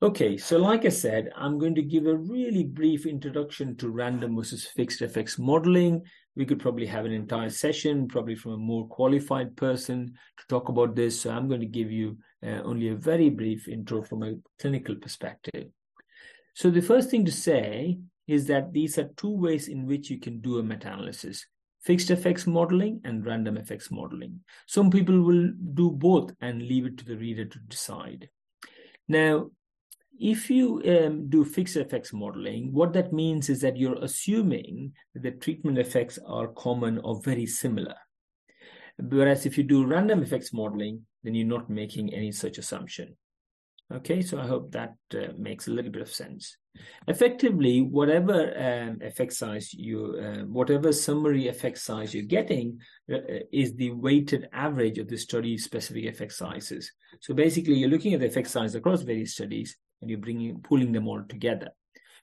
Okay, 0.00 0.36
so 0.36 0.58
like 0.58 0.84
I 0.84 0.90
said, 0.90 1.32
I'm 1.34 1.58
going 1.58 1.74
to 1.74 1.82
give 1.82 2.06
a 2.06 2.16
really 2.16 2.62
brief 2.62 3.04
introduction 3.04 3.74
to 3.78 3.90
random 3.90 4.36
versus 4.36 4.64
fixed 4.64 5.02
effects 5.02 5.40
modeling. 5.40 6.04
We 6.36 6.46
could 6.46 6.60
probably 6.60 6.86
have 6.86 7.04
an 7.04 7.10
entire 7.10 7.50
session, 7.50 8.06
probably 8.06 8.36
from 8.36 8.52
a 8.52 8.58
more 8.58 8.86
qualified 8.86 9.56
person 9.56 10.14
to 10.36 10.46
talk 10.48 10.68
about 10.68 10.94
this. 10.94 11.20
So 11.20 11.30
I'm 11.30 11.48
going 11.48 11.62
to 11.62 11.66
give 11.66 11.90
you 11.90 12.16
uh, 12.44 12.62
only 12.62 12.90
a 12.90 12.94
very 12.94 13.28
brief 13.28 13.66
intro 13.66 14.00
from 14.00 14.22
a 14.22 14.36
clinical 14.60 14.94
perspective. 14.94 15.66
So 16.54 16.70
the 16.70 16.80
first 16.80 17.10
thing 17.10 17.24
to 17.24 17.32
say 17.32 17.98
is 18.28 18.46
that 18.46 18.72
these 18.72 18.98
are 18.98 19.10
two 19.16 19.36
ways 19.36 19.66
in 19.66 19.84
which 19.84 20.10
you 20.10 20.20
can 20.20 20.40
do 20.40 20.58
a 20.58 20.62
meta-analysis 20.62 21.44
fixed 21.82 22.10
effects 22.10 22.46
modeling 22.46 23.00
and 23.04 23.26
random 23.26 23.56
effects 23.56 23.90
modeling. 23.90 24.40
Some 24.66 24.90
people 24.90 25.22
will 25.22 25.50
do 25.74 25.90
both 25.90 26.32
and 26.40 26.62
leave 26.62 26.86
it 26.86 26.98
to 26.98 27.04
the 27.04 27.16
reader 27.16 27.46
to 27.46 27.58
decide. 27.60 28.28
Now, 29.08 29.50
if 30.18 30.50
you 30.50 30.82
um, 30.86 31.28
do 31.28 31.44
fixed 31.44 31.76
effects 31.76 32.12
modeling, 32.12 32.72
what 32.72 32.92
that 32.94 33.12
means 33.12 33.48
is 33.48 33.60
that 33.60 33.76
you're 33.76 34.02
assuming 34.02 34.92
that 35.14 35.22
the 35.22 35.30
treatment 35.30 35.78
effects 35.78 36.18
are 36.26 36.48
common 36.48 36.98
or 36.98 37.20
very 37.22 37.46
similar. 37.46 37.94
Whereas 38.98 39.46
if 39.46 39.56
you 39.56 39.64
do 39.64 39.86
random 39.86 40.22
effects 40.22 40.52
modeling, 40.52 41.06
then 41.22 41.34
you're 41.34 41.46
not 41.46 41.70
making 41.70 42.12
any 42.12 42.32
such 42.32 42.58
assumption. 42.58 43.16
Okay, 43.92 44.20
so 44.20 44.38
I 44.38 44.46
hope 44.46 44.72
that 44.72 44.94
uh, 45.14 45.32
makes 45.38 45.66
a 45.66 45.70
little 45.70 45.90
bit 45.90 46.02
of 46.02 46.12
sense. 46.12 46.58
Effectively, 47.06 47.80
whatever 47.80 48.52
um, 48.56 48.98
effect 49.00 49.32
size 49.32 49.72
you, 49.72 50.14
uh, 50.20 50.44
whatever 50.44 50.92
summary 50.92 51.48
effect 51.48 51.78
size 51.78 52.14
you're 52.14 52.24
getting 52.24 52.80
uh, 53.10 53.16
is 53.50 53.74
the 53.74 53.92
weighted 53.92 54.48
average 54.52 54.98
of 54.98 55.08
the 55.08 55.16
study 55.16 55.56
specific 55.56 56.04
effect 56.04 56.32
sizes. 56.32 56.92
So 57.20 57.32
basically, 57.34 57.74
you're 57.74 57.88
looking 57.88 58.14
at 58.14 58.20
the 58.20 58.26
effect 58.26 58.48
size 58.48 58.74
across 58.74 59.02
various 59.02 59.32
studies 59.32 59.76
and 60.00 60.10
you're 60.10 60.18
bringing 60.18 60.60
pulling 60.60 60.92
them 60.92 61.08
all 61.08 61.22
together. 61.28 61.70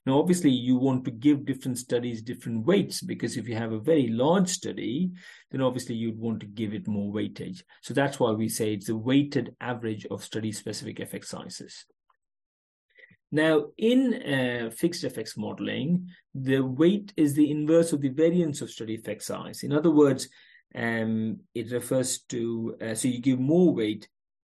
Now, 0.06 0.20
obviously, 0.20 0.50
you 0.50 0.76
want 0.76 1.04
to 1.06 1.10
give 1.10 1.44
different 1.44 1.78
studies 1.78 2.22
different 2.22 2.64
weights 2.64 3.02
because 3.02 3.36
if 3.36 3.48
you 3.48 3.56
have 3.56 3.72
a 3.72 3.80
very 3.80 4.06
large 4.06 4.48
study, 4.48 5.10
then 5.50 5.60
obviously 5.60 5.96
you'd 5.96 6.18
want 6.18 6.38
to 6.40 6.46
give 6.46 6.74
it 6.74 6.86
more 6.86 7.12
weightage. 7.12 7.62
So 7.82 7.92
that's 7.92 8.20
why 8.20 8.30
we 8.30 8.48
say 8.48 8.72
it's 8.72 8.88
a 8.88 8.96
weighted 8.96 9.56
average 9.60 10.06
of 10.06 10.22
study 10.22 10.52
specific 10.52 11.00
effect 11.00 11.26
sizes. 11.26 11.84
Now, 13.32 13.66
in 13.76 14.14
uh, 14.22 14.70
fixed 14.70 15.02
effects 15.02 15.36
modeling, 15.36 16.08
the 16.32 16.60
weight 16.60 17.12
is 17.16 17.34
the 17.34 17.50
inverse 17.50 17.92
of 17.92 18.00
the 18.00 18.10
variance 18.10 18.60
of 18.60 18.70
study 18.70 18.94
effect 18.94 19.24
size. 19.24 19.64
In 19.64 19.72
other 19.72 19.90
words, 19.90 20.28
um, 20.76 21.40
it 21.52 21.72
refers 21.72 22.20
to, 22.28 22.76
uh, 22.80 22.94
so 22.94 23.08
you 23.08 23.20
give 23.20 23.40
more 23.40 23.74
weight 23.74 24.08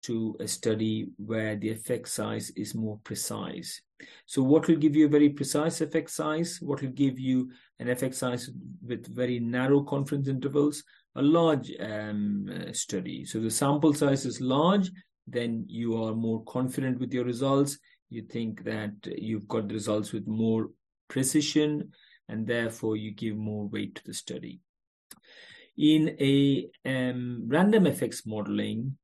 to 0.03 0.35
a 0.39 0.47
study 0.47 1.09
where 1.17 1.55
the 1.55 1.69
effect 1.69 2.07
size 2.07 2.51
is 2.51 2.75
more 2.75 2.99
precise. 3.03 3.81
So, 4.25 4.41
what 4.41 4.67
will 4.67 4.77
give 4.77 4.95
you 4.95 5.05
a 5.05 5.09
very 5.09 5.29
precise 5.29 5.81
effect 5.81 6.09
size? 6.09 6.59
What 6.61 6.81
will 6.81 6.91
give 6.91 7.19
you 7.19 7.51
an 7.79 7.89
effect 7.89 8.15
size 8.15 8.49
with 8.81 9.13
very 9.13 9.39
narrow 9.39 9.83
confidence 9.83 10.27
intervals? 10.27 10.83
A 11.15 11.21
large 11.21 11.71
um, 11.79 12.49
uh, 12.49 12.71
study. 12.71 13.25
So, 13.25 13.39
the 13.39 13.51
sample 13.51 13.93
size 13.93 14.25
is 14.25 14.39
large, 14.39 14.89
then 15.27 15.65
you 15.67 16.01
are 16.01 16.15
more 16.15 16.43
confident 16.45 16.99
with 16.99 17.13
your 17.13 17.25
results. 17.25 17.77
You 18.09 18.23
think 18.23 18.63
that 18.63 18.93
you've 19.05 19.47
got 19.47 19.67
the 19.67 19.73
results 19.73 20.13
with 20.13 20.27
more 20.27 20.69
precision, 21.09 21.91
and 22.29 22.47
therefore 22.47 22.95
you 22.95 23.11
give 23.11 23.35
more 23.35 23.67
weight 23.67 23.95
to 23.95 24.03
the 24.05 24.13
study. 24.13 24.59
In 25.77 26.15
a 26.19 26.69
um, 26.85 27.43
random 27.47 27.87
effects 27.87 28.25
modeling, 28.25 28.97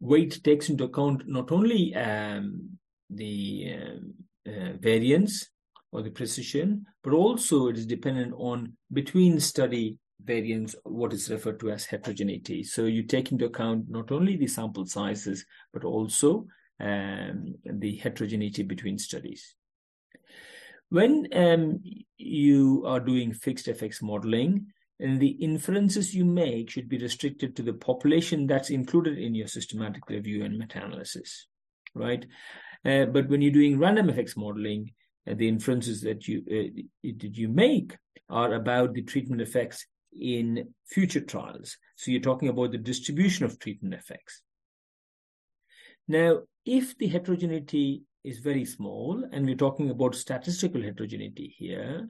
weight 0.00 0.42
takes 0.44 0.68
into 0.68 0.84
account 0.84 1.26
not 1.26 1.52
only 1.52 1.94
um, 1.94 2.78
the 3.10 3.76
uh, 3.78 4.50
uh, 4.50 4.72
variance 4.78 5.48
or 5.92 6.02
the 6.02 6.10
precision, 6.10 6.84
but 7.02 7.12
also 7.12 7.68
it 7.68 7.76
is 7.76 7.86
dependent 7.86 8.34
on 8.36 8.72
between 8.92 9.38
study 9.40 9.98
variance, 10.22 10.74
what 10.84 11.12
is 11.12 11.30
referred 11.30 11.60
to 11.60 11.70
as 11.70 11.84
heterogeneity. 11.84 12.62
So 12.64 12.84
you 12.84 13.02
take 13.02 13.30
into 13.32 13.46
account 13.46 13.88
not 13.88 14.10
only 14.10 14.36
the 14.36 14.46
sample 14.46 14.86
sizes, 14.86 15.44
but 15.72 15.84
also 15.84 16.46
um, 16.80 17.54
the 17.64 17.96
heterogeneity 17.96 18.62
between 18.62 18.98
studies. 18.98 19.54
When 20.90 21.28
um, 21.32 21.82
you 22.16 22.84
are 22.86 23.00
doing 23.00 23.32
fixed 23.32 23.68
effects 23.68 24.02
modeling, 24.02 24.66
and 25.00 25.20
the 25.20 25.28
inferences 25.28 26.14
you 26.14 26.24
make 26.24 26.70
should 26.70 26.88
be 26.88 26.98
restricted 26.98 27.56
to 27.56 27.62
the 27.62 27.72
population 27.72 28.46
that's 28.46 28.70
included 28.70 29.18
in 29.18 29.34
your 29.34 29.48
systematic 29.48 30.08
review 30.08 30.44
and 30.44 30.56
meta-analysis, 30.56 31.46
right? 31.94 32.24
Uh, 32.84 33.06
but 33.06 33.28
when 33.28 33.42
you're 33.42 33.52
doing 33.52 33.78
random 33.78 34.08
effects 34.08 34.36
modeling, 34.36 34.92
uh, 35.28 35.34
the 35.34 35.48
inferences 35.48 36.02
that 36.02 36.28
you 36.28 36.42
uh, 36.50 36.82
that 37.02 37.36
you 37.36 37.48
make 37.48 37.96
are 38.28 38.54
about 38.54 38.94
the 38.94 39.02
treatment 39.02 39.40
effects 39.40 39.86
in 40.12 40.68
future 40.86 41.20
trials. 41.20 41.76
So 41.96 42.10
you're 42.10 42.20
talking 42.20 42.48
about 42.48 42.72
the 42.72 42.78
distribution 42.78 43.44
of 43.44 43.58
treatment 43.58 43.94
effects. 43.94 44.42
Now, 46.06 46.42
if 46.64 46.96
the 46.98 47.08
heterogeneity 47.08 48.02
is 48.22 48.38
very 48.38 48.64
small, 48.64 49.24
and 49.32 49.44
we're 49.44 49.56
talking 49.56 49.90
about 49.90 50.14
statistical 50.14 50.82
heterogeneity 50.82 51.54
here, 51.58 52.08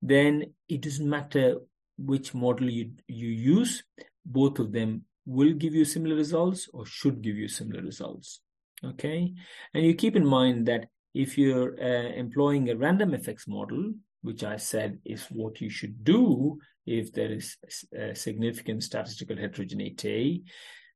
then 0.00 0.54
it 0.68 0.82
doesn't 0.82 1.08
matter 1.08 1.56
which 1.98 2.34
model 2.34 2.70
you, 2.70 2.92
you 3.06 3.28
use, 3.28 3.82
both 4.24 4.58
of 4.58 4.72
them 4.72 5.04
will 5.26 5.52
give 5.52 5.74
you 5.74 5.84
similar 5.84 6.16
results 6.16 6.68
or 6.72 6.84
should 6.84 7.22
give 7.22 7.36
you 7.36 7.48
similar 7.48 7.82
results. 7.82 8.40
Okay. 8.84 9.32
And 9.74 9.86
you 9.86 9.94
keep 9.94 10.16
in 10.16 10.26
mind 10.26 10.66
that 10.66 10.86
if 11.14 11.38
you're 11.38 11.74
uh, 11.80 12.12
employing 12.14 12.70
a 12.70 12.76
random 12.76 13.14
effects 13.14 13.46
model, 13.46 13.92
which 14.22 14.44
I 14.44 14.56
said 14.56 14.98
is 15.04 15.26
what 15.30 15.60
you 15.60 15.68
should 15.68 16.04
do 16.04 16.58
if 16.86 17.12
there 17.12 17.30
is 17.30 17.56
a 17.96 18.14
significant 18.14 18.82
statistical 18.82 19.36
heterogeneity, 19.36 20.44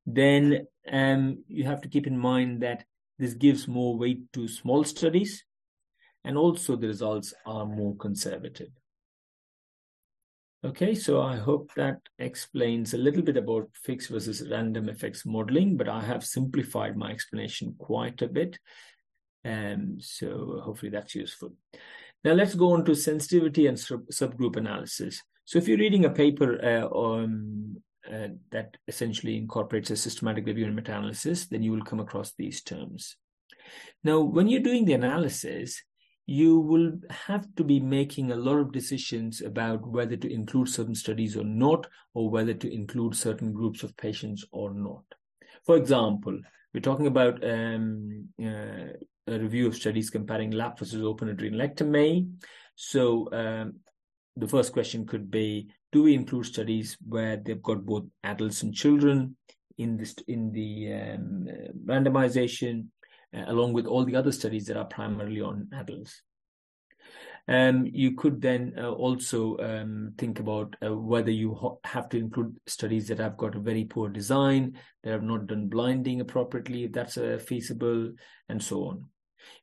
then 0.05 0.67
um, 0.91 1.45
you 1.49 1.65
have 1.65 1.81
to 1.83 1.89
keep 1.89 2.07
in 2.07 2.19
mind 2.19 2.63
that 2.63 2.85
this 3.19 3.35
gives 3.35 3.67
more 3.67 3.97
weight 3.97 4.33
to 4.33 4.49
small 4.49 4.85
studies 4.85 5.45
and 6.25 6.37
also 6.37 6.77
the 6.77 6.89
results 6.89 7.35
are 7.45 7.67
more 7.67 7.97
conservative. 7.97 8.69
Okay, 10.65 10.95
so 10.95 11.21
I 11.21 11.37
hope 11.37 11.71
that 11.77 12.01
explains 12.19 12.95
a 12.95 12.99
little 12.99 13.23
bit 13.23 13.37
about 13.37 13.69
fixed 13.75 14.09
versus 14.09 14.49
random 14.51 14.89
effects 14.89 15.27
modeling, 15.27 15.77
but 15.77 15.89
I 15.89 16.01
have 16.01 16.25
simplified 16.25 16.97
my 16.97 17.11
explanation 17.11 17.75
quite 17.79 18.23
a 18.23 18.27
bit. 18.27 18.59
Um, 19.45 19.99
so 20.01 20.61
hopefully 20.65 20.91
that's 20.91 21.15
useful. 21.15 21.53
Now 22.25 22.33
let's 22.33 22.55
go 22.55 22.73
on 22.73 22.85
to 22.87 22.95
sensitivity 22.95 23.67
and 23.67 23.79
sub 23.79 24.07
subgroup 24.09 24.57
analysis. 24.57 25.23
So 25.45 25.59
if 25.59 25.69
you're 25.69 25.79
reading 25.79 26.07
a 26.07 26.11
paper 26.11 26.59
uh, 26.61 26.87
on, 26.87 27.81
uh, 28.11 28.29
that 28.51 28.77
essentially 28.89 29.37
incorporates 29.37 29.91
a 29.91 29.97
systematic 29.97 30.47
review 30.47 30.65
and 30.65 30.75
meta-analysis, 30.75 31.47
then 31.47 31.63
you 31.63 31.71
will 31.71 31.85
come 31.85 32.01
across 32.01 32.33
these 32.33 32.63
terms. 32.63 33.17
Now, 34.03 34.21
when 34.21 34.49
you're 34.49 34.63
doing 34.63 34.85
the 34.85 34.95
analysis, 34.95 35.83
you 36.27 36.59
will 36.59 36.93
have 37.09 37.47
to 37.55 37.63
be 37.63 37.79
making 37.79 38.33
a 38.33 38.37
lot 38.37 38.59
of 38.59 38.73
decisions 38.73 39.41
about 39.41 39.87
whether 39.87 40.17
to 40.17 40.33
include 40.33 40.69
certain 40.69 40.95
studies 40.95 41.37
or 41.37 41.45
not, 41.45 41.87
or 42.15 42.29
whether 42.29 42.53
to 42.53 42.73
include 42.73 43.15
certain 43.15 43.53
groups 43.53 43.85
of 43.85 43.97
patients 43.97 44.45
or 44.51 44.75
not. 44.75 45.05
For 45.65 45.77
example, 45.77 46.39
we're 46.75 46.81
talking 46.81 47.07
about 47.07 47.43
um, 47.45 48.29
uh, 48.43 48.93
a 49.29 49.39
review 49.39 49.69
of 49.69 49.77
studies 49.77 50.11
comparing 50.11 50.51
lap 50.51 50.79
versus 50.79 51.03
open 51.03 51.35
adrenalectomy. 51.35 52.29
So 52.75 53.29
um, 53.33 53.77
the 54.37 54.49
first 54.49 54.73
question 54.73 55.07
could 55.07 55.31
be: 55.31 55.69
Do 55.93 56.03
we 56.03 56.15
include 56.15 56.47
studies 56.47 56.97
where 57.07 57.37
they've 57.37 57.63
got 57.63 57.87
both 57.87 58.05
adults 58.25 58.63
and 58.63 58.75
children 58.75 59.37
in 59.79 59.97
this 59.97 60.15
in 60.27 60.53
the 60.53 60.93
um, 60.93 61.47
randomization, 61.85 62.81
uh, 62.81 62.96
along 63.33 63.73
with 63.73 63.87
all 63.87 64.05
the 64.05 64.17
other 64.17 64.33
studies 64.33 64.67
that 64.67 64.77
are 64.77 64.85
primarily 64.85 65.41
on 65.41 65.69
adults? 65.73 66.23
Um, 67.49 67.87
you 67.87 68.17
could 68.17 68.41
then 68.41 68.75
uh, 68.77 68.91
also 68.91 69.57
um, 69.59 70.15
think 70.19 70.41
about 70.41 70.75
uh, 70.85 70.97
whether 70.97 71.31
you 71.31 71.79
have 71.85 72.09
to 72.09 72.19
include 72.19 72.57
studies 72.67 73.07
that 73.09 73.19
have 73.19 73.37
got 73.37 73.55
a 73.55 73.61
very 73.61 73.85
poor 73.85 74.09
design, 74.09 74.77
that 75.05 75.13
have 75.13 75.23
not 75.23 75.47
done 75.47 75.69
blinding 75.69 76.21
appropriately, 76.21 76.85
if 76.85 76.93
that's 76.93 77.17
uh, 77.17 77.39
feasible, 77.45 78.13
and 78.49 78.61
so 78.63 78.87
on. 78.87 79.05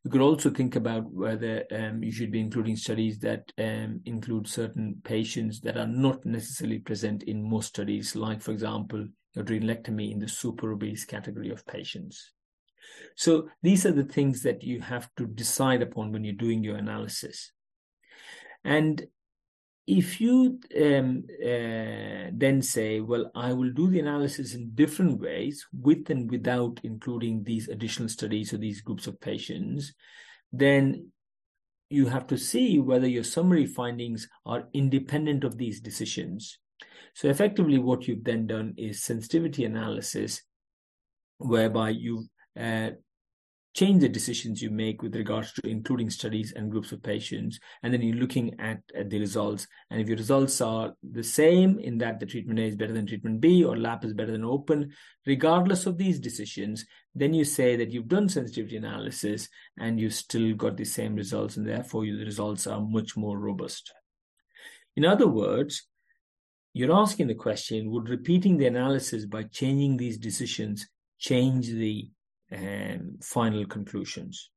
You 0.06 0.12
could 0.12 0.22
also 0.22 0.50
think 0.50 0.78
about 0.78 1.12
whether 1.12 1.66
um, 1.72 2.02
you 2.04 2.12
should 2.12 2.32
be 2.32 2.40
including 2.40 2.78
studies 2.78 3.20
that 3.20 3.52
um, 3.58 4.00
include 4.06 4.48
certain 4.48 5.02
patients 5.04 5.60
that 5.62 5.76
are 5.76 5.88
not 5.88 6.26
necessarily 6.26 6.80
present 6.80 7.24
in 7.24 7.50
most 7.50 7.68
studies, 7.68 8.16
like, 8.16 8.42
for 8.42 8.52
example, 8.52 9.06
adrenalectomy 9.36 10.12
in 10.12 10.20
the 10.20 10.28
super 10.30 10.72
obese 10.72 11.04
category 11.04 11.50
of 11.50 11.66
patients. 11.68 12.32
So 13.16 13.50
these 13.62 13.86
are 13.86 13.92
the 13.92 14.04
things 14.04 14.44
that 14.44 14.64
you 14.64 14.82
have 14.82 15.10
to 15.18 15.26
decide 15.26 15.82
upon 15.82 16.12
when 16.12 16.24
you're 16.24 16.34
doing 16.34 16.64
your 16.64 16.78
analysis. 16.78 17.52
And 18.64 19.06
if 19.86 20.22
you 20.22 20.60
um, 20.82 21.26
uh, 21.44 22.32
then 22.32 22.62
say, 22.62 23.02
well, 23.02 23.30
I 23.36 23.52
will 23.52 23.72
do 23.72 23.90
the 23.90 24.00
analysis 24.00 24.54
in 24.54 24.72
different 24.74 25.20
ways, 25.20 25.66
with 25.74 26.10
and 26.10 26.32
without 26.32 26.80
including 26.84 27.44
these 27.44 27.68
additional 27.68 28.08
studies 28.10 28.54
or 28.54 28.58
these 28.58 28.82
groups 28.82 29.08
of 29.08 29.20
patients, 29.20 29.94
then 30.52 31.12
you 31.90 32.08
have 32.08 32.26
to 32.28 32.38
see 32.38 32.80
whether 32.80 33.08
your 33.08 33.24
summary 33.24 33.66
findings 33.66 34.28
are 34.46 34.70
independent 34.74 35.44
of 35.44 35.58
these 35.58 35.82
decisions. 35.82 36.58
So 37.14 37.28
effectively, 37.28 37.78
what 37.78 38.08
you've 38.08 38.24
then 38.24 38.48
done 38.48 38.74
is 38.78 39.04
sensitivity 39.04 39.66
analysis, 39.66 40.42
whereby 41.38 41.90
you've 41.90 42.28
uh, 42.60 42.92
change 43.74 44.02
the 44.02 44.10
decisions 44.10 44.62
you 44.62 44.70
make 44.70 45.02
with 45.02 45.16
regards 45.16 45.52
to 45.54 45.68
including 45.68 46.10
studies 46.10 46.54
and 46.56 46.70
groups 46.70 46.92
of 46.92 47.02
patients 47.02 47.60
and 47.82 47.92
then 47.92 48.02
you're 48.02 48.18
looking 48.18 48.60
at, 48.60 48.80
at, 48.96 49.10
the 49.10 49.20
results. 49.20 49.68
And 49.90 50.00
if 50.00 50.08
your 50.08 50.18
results 50.18 50.62
are 50.62 50.94
the 51.02 51.24
same 51.24 51.80
in 51.80 51.98
that 51.98 52.20
the 52.20 52.28
treatment 52.28 52.60
a 52.60 52.64
is 52.64 52.76
better 52.76 52.94
than 52.94 53.08
treatment 53.08 53.42
b 53.42 53.64
or 53.64 53.78
lap 53.78 54.06
is 54.06 54.14
better 54.14 54.32
than 54.32 54.46
open 54.46 54.92
regardless 55.26 55.86
of 55.88 55.98
these 55.98 56.20
decisions 56.20 56.86
then 57.16 57.34
you 57.34 57.46
say 57.46 57.76
that 57.76 57.92
you've 57.92 58.08
done 58.08 58.30
sensitivity 58.30 58.78
analysis 58.78 59.50
and 59.80 60.00
you've 60.00 60.14
still 60.14 60.54
got 60.56 60.78
the 60.78 60.86
same 60.86 61.16
results 61.16 61.58
and 61.58 61.68
therefore 61.68 62.04
the 62.06 62.26
results 62.26 62.68
are 62.68 62.82
much 62.82 63.18
more 63.18 63.40
robust. 63.40 63.92
In 64.96 65.06
other 65.06 65.28
words 65.28 65.88
you're 66.76 66.96
asking 66.96 67.28
the 67.28 67.36
question 67.36 67.90
would 67.90 68.10
repeating 68.10 68.58
the 68.58 68.68
analysis 68.68 69.26
by 69.26 69.44
changing 69.44 69.98
these 69.98 70.18
decisions 70.18 70.88
change 71.20 71.70
the 71.70 72.10
um, 72.54 73.18
final 73.22 73.66
conclusions. 73.66 74.50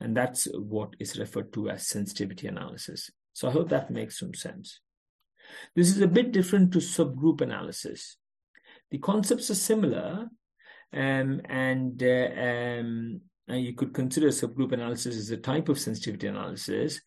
And 0.00 0.16
that's 0.16 0.44
what 0.52 0.94
is 0.98 1.18
referred 1.18 1.52
to 1.54 1.70
as 1.70 1.86
sensitivity 1.86 2.46
analysis. 2.46 3.10
So 3.32 3.48
I 3.48 3.52
hope 3.52 3.68
that 3.70 3.90
makes 3.90 4.18
some 4.18 4.34
sense. 4.34 4.80
This 5.74 5.88
is 5.88 6.00
a 6.00 6.06
bit 6.06 6.32
different 6.32 6.72
to 6.72 6.78
subgroup 6.78 7.40
analysis. 7.40 8.16
The 8.90 8.98
concepts 8.98 9.50
are 9.50 9.54
similar, 9.54 10.28
um, 10.92 11.40
and 11.46 12.02
uh, 12.02 12.28
um, 12.38 13.20
you 13.48 13.74
could 13.74 13.92
consider 13.92 14.28
subgroup 14.28 14.72
analysis 14.72 15.16
as 15.16 15.30
a 15.30 15.36
type 15.36 15.68
of 15.68 15.78
sensitivity 15.78 16.28
analysis. 16.28 17.00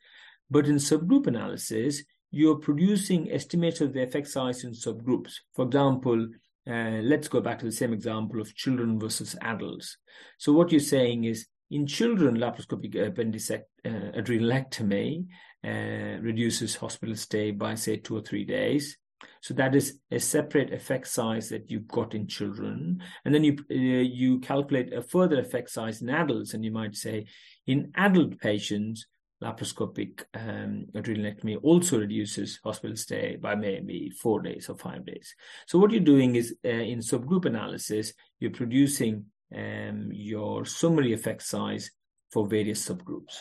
But 0.49 0.67
in 0.67 0.75
subgroup 0.75 1.27
analysis, 1.27 2.03
you're 2.31 2.57
producing 2.57 3.31
estimates 3.31 3.81
of 3.81 3.93
the 3.93 4.03
effect 4.03 4.27
size 4.27 4.63
in 4.63 4.71
subgroups. 4.71 5.35
For 5.55 5.65
example, 5.65 6.27
uh, 6.69 7.01
let's 7.01 7.27
go 7.27 7.41
back 7.41 7.59
to 7.59 7.65
the 7.65 7.71
same 7.71 7.93
example 7.93 8.41
of 8.41 8.55
children 8.55 8.99
versus 8.99 9.35
adults. 9.41 9.97
So 10.37 10.53
what 10.53 10.71
you're 10.71 10.79
saying 10.79 11.23
is 11.23 11.47
in 11.69 11.85
children, 11.85 12.37
laparoscopic 12.37 12.95
appendicect, 12.95 13.69
uh, 13.85 14.11
adrenalectomy 14.17 15.27
uh, 15.65 16.21
reduces 16.21 16.75
hospital 16.75 17.15
stay 17.15 17.51
by 17.51 17.75
say 17.75 17.97
two 17.97 18.17
or 18.17 18.21
three 18.21 18.45
days. 18.45 18.97
So 19.41 19.53
that 19.55 19.75
is 19.75 19.99
a 20.11 20.19
separate 20.19 20.71
effect 20.71 21.07
size 21.07 21.49
that 21.49 21.71
you've 21.71 21.87
got 21.87 22.13
in 22.13 22.27
children, 22.27 23.01
and 23.25 23.33
then 23.33 23.43
you 23.43 23.57
uh, 23.71 23.73
you 23.73 24.39
calculate 24.39 24.93
a 24.93 25.01
further 25.01 25.39
effect 25.39 25.71
size 25.71 26.01
in 26.01 26.09
adults, 26.09 26.53
and 26.53 26.63
you 26.63 26.71
might 26.71 26.95
say 26.95 27.25
in 27.65 27.91
adult 27.95 28.39
patients 28.39 29.07
laparoscopic 29.43 30.23
um, 30.33 30.87
adrenalectomy 30.95 31.57
also 31.61 31.99
reduces 31.99 32.59
hospital 32.63 32.95
stay 32.95 33.35
by 33.35 33.55
maybe 33.55 34.09
four 34.09 34.41
days 34.41 34.69
or 34.69 34.77
five 34.77 35.05
days. 35.05 35.35
So 35.67 35.77
what 35.77 35.91
you're 35.91 36.01
doing 36.01 36.35
is 36.35 36.55
uh, 36.65 36.69
in 36.69 36.99
subgroup 36.99 37.45
analysis, 37.45 38.13
you're 38.39 38.51
producing 38.51 39.25
um, 39.55 40.09
your 40.11 40.65
summary 40.65 41.13
effect 41.13 41.43
size 41.43 41.91
for 42.31 42.47
various 42.47 42.87
subgroups. 42.87 43.37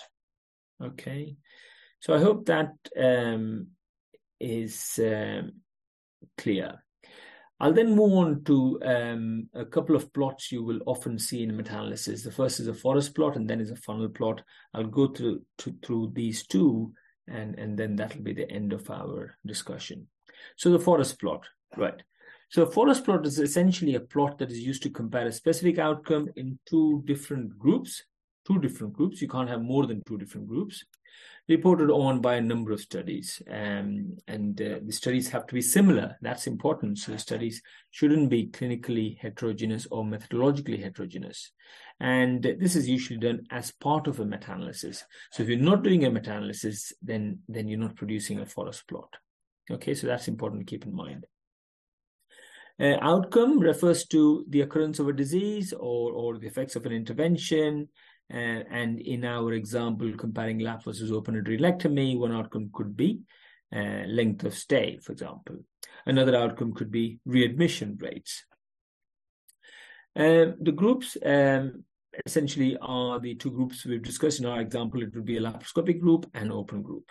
Okay, 0.83 1.37
so 2.01 2.15
I 2.15 2.19
hope 2.19 2.47
that 2.47 2.73
um, 2.99 3.69
is 4.39 5.01
um, 5.03 5.53
clear. 6.37 6.83
I'll 7.59 7.73
then 7.73 7.95
move 7.95 8.13
on 8.13 8.45
to 8.45 8.79
um, 8.85 9.49
a 9.55 9.65
couple 9.65 9.97
of 9.97 10.13
plots 10.13 10.53
you 10.53 10.63
will 10.63 10.81
often 10.85 11.19
see 11.19 11.43
in 11.43 11.57
meta-analysis. 11.57 12.23
The 12.23 12.31
first 12.31 12.61
is 12.61 12.69
a 12.69 12.75
forest 12.75 13.15
plot 13.15 13.37
and 13.37 13.49
then 13.49 13.61
is 13.61 13.71
a 13.71 13.77
funnel 13.77 14.11
plot. 14.11 14.43
I'll 14.75 14.85
go 14.85 15.09
through 15.09 15.43
to, 15.59 15.75
through 15.83 16.13
these 16.15 16.47
two 16.47 16.93
and, 17.27 17.59
and 17.59 17.79
then 17.79 17.97
that'll 17.97 18.23
be 18.23 18.35
the 18.35 18.51
end 18.51 18.75
of 18.75 18.91
our 18.91 19.37
discussion. 19.47 20.07
So 20.57 20.71
the 20.71 20.79
forest 20.79 21.19
plot, 21.19 21.47
right. 21.79 22.03
So 22.51 22.63
a 22.63 22.71
forest 22.71 23.05
plot 23.05 23.27
is 23.27 23.39
essentially 23.39 23.95
a 23.95 24.01
plot 24.01 24.39
that 24.39 24.51
is 24.51 24.61
used 24.61 24.83
to 24.83 24.91
compare 24.91 25.27
a 25.27 25.33
specific 25.33 25.79
outcome 25.79 26.29
in 26.37 26.59
two 26.67 27.03
different 27.07 27.59
groups, 27.59 28.05
two 28.47 28.61
different 28.61 28.93
groups. 28.93 29.23
You 29.23 29.29
can't 29.29 29.49
have 29.49 29.63
more 29.63 29.87
than 29.87 30.03
two 30.07 30.19
different 30.19 30.47
groups 30.47 30.85
reported 31.49 31.91
on 31.91 32.21
by 32.21 32.35
a 32.37 32.41
number 32.41 32.73
of 32.73 32.81
studies. 32.81 33.41
Um, 33.51 34.17
and 34.27 34.61
uh, 34.61 34.81
the 34.85 34.93
studies 34.93 35.29
have 35.29 35.47
to 35.47 35.55
be 35.55 35.63
similar. 35.63 36.17
That's 36.21 36.47
important. 36.47 36.99
So 36.99 37.13
the 37.13 37.19
studies 37.19 37.63
shouldn't 37.91 38.31
be 38.31 38.49
clinically 38.49 39.19
heterogeneous 39.19 39.87
or 39.91 40.05
methodologically 40.05 40.83
heterogeneous. 40.83 41.53
And 42.01 42.43
this 42.43 42.77
is 42.77 42.89
usually 42.89 43.19
done 43.19 43.47
as 43.51 43.71
part 43.71 44.07
of 44.07 44.21
a 44.21 44.25
meta-analysis. 44.25 45.05
So 45.31 45.43
if 45.43 45.49
you're 45.49 45.59
not 45.59 45.83
doing 45.83 46.05
a 46.05 46.11
meta-analysis, 46.11 46.93
then, 47.01 47.39
then 47.49 47.69
you're 47.69 47.79
not 47.79 47.97
producing 47.97 48.41
a 48.41 48.47
forest 48.47 48.87
plot. 48.89 49.15
Okay, 49.71 49.95
so 49.95 50.07
that's 50.07 50.29
important 50.29 50.61
to 50.61 50.71
keep 50.71 50.85
in 50.85 50.95
mind. 50.95 51.27
Uh, 52.79 52.97
outcome 53.01 53.59
refers 53.59 54.05
to 54.07 54.45
the 54.51 54.61
occurrence 54.61 54.99
of 54.99 55.09
a 55.09 55.13
disease 55.13 55.73
or, 55.73 56.13
or 56.13 56.39
the 56.39 56.47
effects 56.47 56.77
of 56.77 56.85
an 56.85 56.93
intervention. 56.93 57.89
Uh, 58.33 58.63
and 58.71 59.01
in 59.01 59.25
our 59.25 59.53
example, 59.53 60.13
comparing 60.17 60.59
lap 60.59 60.85
versus 60.85 61.13
open 61.13 61.41
adrenalectomy, 61.41 62.19
one 62.19 62.33
outcome 62.33 62.71
could 62.73 62.97
be 62.97 63.21
uh, 63.75 64.03
length 64.07 64.45
of 64.45 64.55
stay, 64.55 64.99
for 65.03 65.13
example. 65.13 65.57
Another 66.07 66.37
outcome 66.37 66.73
could 66.73 66.91
be 66.91 67.19
readmission 67.25 67.97
rates. 68.01 68.45
Um, 70.17 70.55
the 70.61 70.73
groups 70.73 71.17
um, 71.25 71.85
essentially 72.25 72.77
are 72.81 73.21
the 73.21 73.35
two 73.35 73.51
groups 73.51 73.85
we've 73.85 74.03
discussed 74.03 74.41
in 74.41 74.47
our 74.47 74.61
example. 74.61 75.03
It 75.03 75.15
would 75.15 75.25
be 75.25 75.37
a 75.37 75.41
laparoscopic 75.41 76.01
group 76.01 76.31
and 76.35 76.51
open 76.51 76.83
group. 76.83 77.11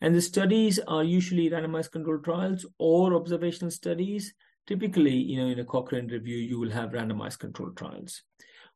And 0.00 0.14
the 0.14 0.22
studies 0.22 0.78
are 0.78 1.04
usually 1.04 1.50
randomized 1.50 1.92
controlled 1.92 2.24
trials 2.24 2.66
or 2.78 3.14
observational 3.14 3.70
studies. 3.70 4.34
Typically, 4.66 5.14
you 5.14 5.38
know, 5.40 5.48
in 5.48 5.58
a 5.58 5.64
Cochrane 5.64 6.08
review, 6.08 6.36
you 6.36 6.58
will 6.58 6.70
have 6.70 6.90
randomized 6.90 7.38
controlled 7.38 7.76
trials. 7.76 8.22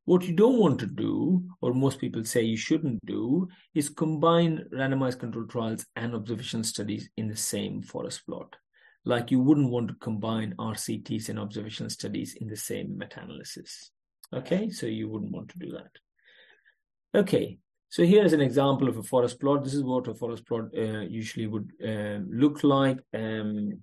What 0.04 0.24
you 0.24 0.34
don't 0.34 0.58
want 0.58 0.80
to 0.80 0.86
do, 0.86 1.44
or 1.60 1.72
most 1.72 2.00
people 2.00 2.24
say 2.24 2.42
you 2.42 2.56
shouldn't 2.56 3.04
do, 3.06 3.48
is 3.74 3.88
combine 3.88 4.64
randomized 4.72 5.20
controlled 5.20 5.50
trials 5.50 5.86
and 5.96 6.14
observational 6.14 6.64
studies 6.64 7.08
in 7.16 7.28
the 7.28 7.36
same 7.36 7.82
forest 7.82 8.26
plot. 8.26 8.56
Like 9.04 9.30
you 9.30 9.40
wouldn't 9.40 9.70
want 9.70 9.88
to 9.88 9.94
combine 9.94 10.54
RCTs 10.58 11.28
and 11.28 11.38
observational 11.38 11.90
studies 11.90 12.34
in 12.34 12.48
the 12.48 12.56
same 12.56 12.98
meta-analysis. 12.98 13.90
Okay, 14.32 14.70
so 14.70 14.86
you 14.86 15.08
wouldn't 15.08 15.32
want 15.32 15.48
to 15.50 15.58
do 15.58 15.72
that. 15.72 15.90
Okay, 17.18 17.58
so 17.88 18.04
here 18.04 18.24
is 18.24 18.32
an 18.32 18.40
example 18.40 18.88
of 18.88 18.98
a 18.98 19.02
forest 19.02 19.40
plot. 19.40 19.64
This 19.64 19.74
is 19.74 19.82
what 19.82 20.06
a 20.06 20.14
forest 20.14 20.46
plot 20.46 20.66
uh, 20.76 21.00
usually 21.00 21.46
would 21.46 21.72
uh, 21.84 22.18
look 22.28 22.62
like. 22.62 22.98
Um, 23.12 23.80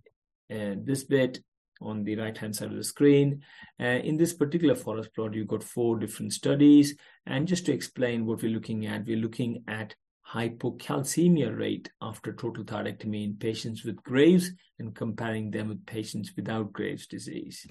uh, 0.50 0.76
this 0.82 1.04
bit 1.04 1.40
on 1.82 2.04
the 2.04 2.16
right 2.16 2.38
hand 2.38 2.56
side 2.56 2.70
of 2.70 2.76
the 2.76 2.84
screen. 2.84 3.42
Uh, 3.80 3.86
in 3.86 4.18
this 4.18 4.34
particular 4.34 4.76
forest 4.76 5.14
plot, 5.14 5.34
you've 5.34 5.48
got 5.48 5.64
four 5.64 5.98
different 5.98 6.34
studies. 6.34 6.96
And 7.26 7.48
just 7.48 7.66
to 7.66 7.74
explain 7.74 8.26
what 8.26 8.42
we're 8.42 8.54
looking 8.54 8.86
at, 8.86 9.06
we're 9.06 9.18
looking 9.18 9.64
at 9.68 9.96
hypocalcemia 10.34 11.58
rate 11.58 11.90
after 12.02 12.34
total 12.34 12.64
thyroidectomy 12.64 13.24
in 13.24 13.36
patients 13.36 13.84
with 13.84 14.04
Graves 14.04 14.52
and 14.80 14.94
comparing 14.94 15.52
them 15.52 15.70
with 15.70 15.86
patients 15.86 16.34
without 16.36 16.74
Graves 16.74 17.08
disease. 17.08 17.66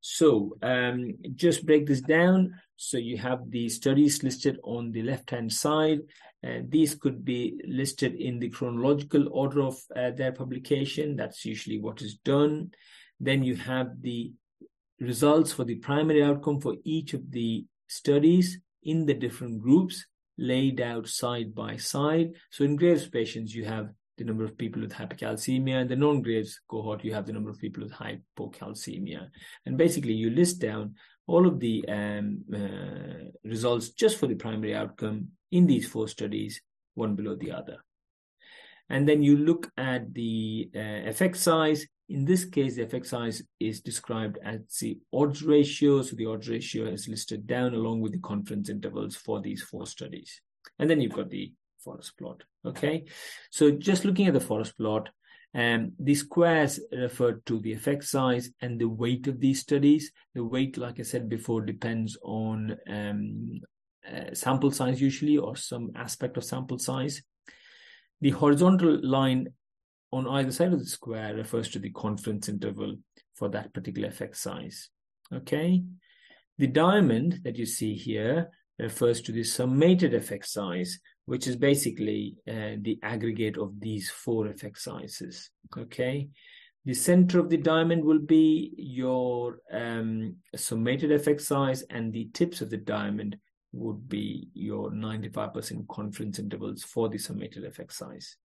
So 0.00 0.56
um, 0.62 1.14
just 1.36 1.64
break 1.64 1.86
this 1.86 2.00
down. 2.00 2.54
So 2.76 2.98
you 2.98 3.16
have 3.18 3.50
the 3.50 3.68
studies 3.68 4.22
listed 4.22 4.58
on 4.64 4.90
the 4.90 5.02
left-hand 5.02 5.52
side. 5.52 6.00
and 6.42 6.68
these 6.70 6.96
could 6.96 7.24
be 7.24 7.60
listed 7.64 8.14
in 8.16 8.40
the 8.40 8.50
chronological 8.50 9.28
order 9.30 9.62
of 9.62 9.80
uh, 9.94 10.10
their 10.10 10.32
publication. 10.32 11.14
That's 11.14 11.44
usually 11.44 11.78
what 11.78 12.02
is 12.02 12.16
done. 12.16 12.72
Then 13.22 13.44
you 13.44 13.54
have 13.54 14.02
the 14.02 14.32
results 14.98 15.52
for 15.52 15.64
the 15.64 15.76
primary 15.76 16.22
outcome 16.22 16.60
for 16.60 16.74
each 16.84 17.14
of 17.14 17.30
the 17.30 17.64
studies 17.86 18.58
in 18.82 19.06
the 19.06 19.14
different 19.14 19.62
groups 19.62 20.04
laid 20.38 20.80
out 20.80 21.06
side 21.06 21.54
by 21.54 21.76
side. 21.76 22.32
So 22.50 22.64
in 22.64 22.74
Graves 22.74 23.08
patients, 23.08 23.54
you 23.54 23.64
have 23.64 23.90
the 24.18 24.24
number 24.24 24.44
of 24.44 24.58
people 24.58 24.82
with 24.82 24.92
hypercalcemia. 24.92 25.82
In 25.82 25.88
the 25.88 25.96
non-Graves 25.96 26.60
cohort, 26.68 27.04
you 27.04 27.14
have 27.14 27.26
the 27.26 27.32
number 27.32 27.50
of 27.50 27.60
people 27.60 27.84
with 27.84 27.92
hypocalcemia. 27.92 29.28
And 29.66 29.78
basically, 29.78 30.14
you 30.14 30.30
list 30.30 30.60
down 30.60 30.96
all 31.28 31.46
of 31.46 31.60
the 31.60 31.84
um, 31.88 32.44
uh, 32.52 33.30
results 33.44 33.90
just 33.90 34.18
for 34.18 34.26
the 34.26 34.34
primary 34.34 34.74
outcome 34.74 35.28
in 35.52 35.66
these 35.66 35.86
four 35.86 36.08
studies, 36.08 36.60
one 36.94 37.14
below 37.14 37.36
the 37.36 37.52
other. 37.52 37.78
And 38.88 39.08
then 39.08 39.22
you 39.22 39.36
look 39.36 39.70
at 39.76 40.12
the 40.12 40.68
uh, 40.74 41.08
effect 41.08 41.36
size. 41.36 41.86
In 42.12 42.26
this 42.26 42.44
case, 42.44 42.76
the 42.76 42.82
effect 42.82 43.06
size 43.06 43.42
is 43.58 43.80
described 43.80 44.38
as 44.44 44.60
the 44.78 44.98
odds 45.14 45.42
ratio. 45.42 46.02
So 46.02 46.14
the 46.14 46.26
odds 46.26 46.46
ratio 46.46 46.84
is 46.84 47.08
listed 47.08 47.46
down 47.46 47.72
along 47.72 48.02
with 48.02 48.12
the 48.12 48.18
confidence 48.18 48.68
intervals 48.68 49.16
for 49.16 49.40
these 49.40 49.62
four 49.62 49.86
studies. 49.86 50.42
And 50.78 50.90
then 50.90 51.00
you've 51.00 51.14
got 51.14 51.30
the 51.30 51.54
forest 51.82 52.18
plot. 52.18 52.42
Okay, 52.66 53.06
so 53.50 53.70
just 53.70 54.04
looking 54.04 54.26
at 54.26 54.34
the 54.34 54.40
forest 54.40 54.76
plot, 54.76 55.08
um, 55.54 55.92
the 55.98 56.14
squares 56.14 56.80
refer 56.92 57.40
to 57.46 57.60
the 57.60 57.72
effect 57.72 58.04
size 58.04 58.50
and 58.60 58.78
the 58.78 58.88
weight 58.88 59.26
of 59.26 59.40
these 59.40 59.60
studies. 59.60 60.12
The 60.34 60.44
weight, 60.44 60.76
like 60.76 61.00
I 61.00 61.04
said 61.04 61.30
before, 61.30 61.62
depends 61.62 62.18
on 62.22 62.76
um, 62.90 63.60
uh, 64.06 64.34
sample 64.34 64.70
size 64.70 65.00
usually 65.00 65.38
or 65.38 65.56
some 65.56 65.92
aspect 65.96 66.36
of 66.36 66.44
sample 66.44 66.78
size. 66.78 67.22
The 68.20 68.30
horizontal 68.30 69.00
line 69.02 69.48
on 70.12 70.28
either 70.28 70.52
side 70.52 70.72
of 70.72 70.78
the 70.78 70.86
square 70.86 71.34
refers 71.34 71.68
to 71.70 71.78
the 71.78 71.90
confidence 71.90 72.48
interval 72.48 72.96
for 73.34 73.48
that 73.48 73.72
particular 73.72 74.08
effect 74.08 74.36
size. 74.36 74.90
Okay. 75.32 75.82
The 76.58 76.66
diamond 76.66 77.40
that 77.44 77.56
you 77.56 77.66
see 77.66 77.94
here 77.94 78.50
refers 78.78 79.20
to 79.22 79.32
the 79.32 79.42
summated 79.42 80.14
effect 80.14 80.46
size, 80.46 80.98
which 81.24 81.46
is 81.46 81.56
basically 81.56 82.36
uh, 82.46 82.76
the 82.80 82.98
aggregate 83.02 83.56
of 83.56 83.80
these 83.80 84.10
four 84.10 84.48
effect 84.48 84.78
sizes. 84.78 85.50
Okay. 85.76 86.28
The 86.84 86.94
center 86.94 87.38
of 87.38 87.48
the 87.48 87.56
diamond 87.56 88.04
will 88.04 88.18
be 88.18 88.72
your 88.76 89.60
um, 89.72 90.36
summated 90.56 91.12
effect 91.12 91.40
size, 91.40 91.82
and 91.90 92.12
the 92.12 92.28
tips 92.34 92.60
of 92.60 92.70
the 92.70 92.76
diamond 92.76 93.36
would 93.72 94.08
be 94.08 94.48
your 94.52 94.90
95% 94.90 95.86
confidence 95.88 96.38
intervals 96.38 96.82
for 96.82 97.08
the 97.08 97.18
summated 97.18 97.64
effect 97.64 97.92
size. 97.92 98.36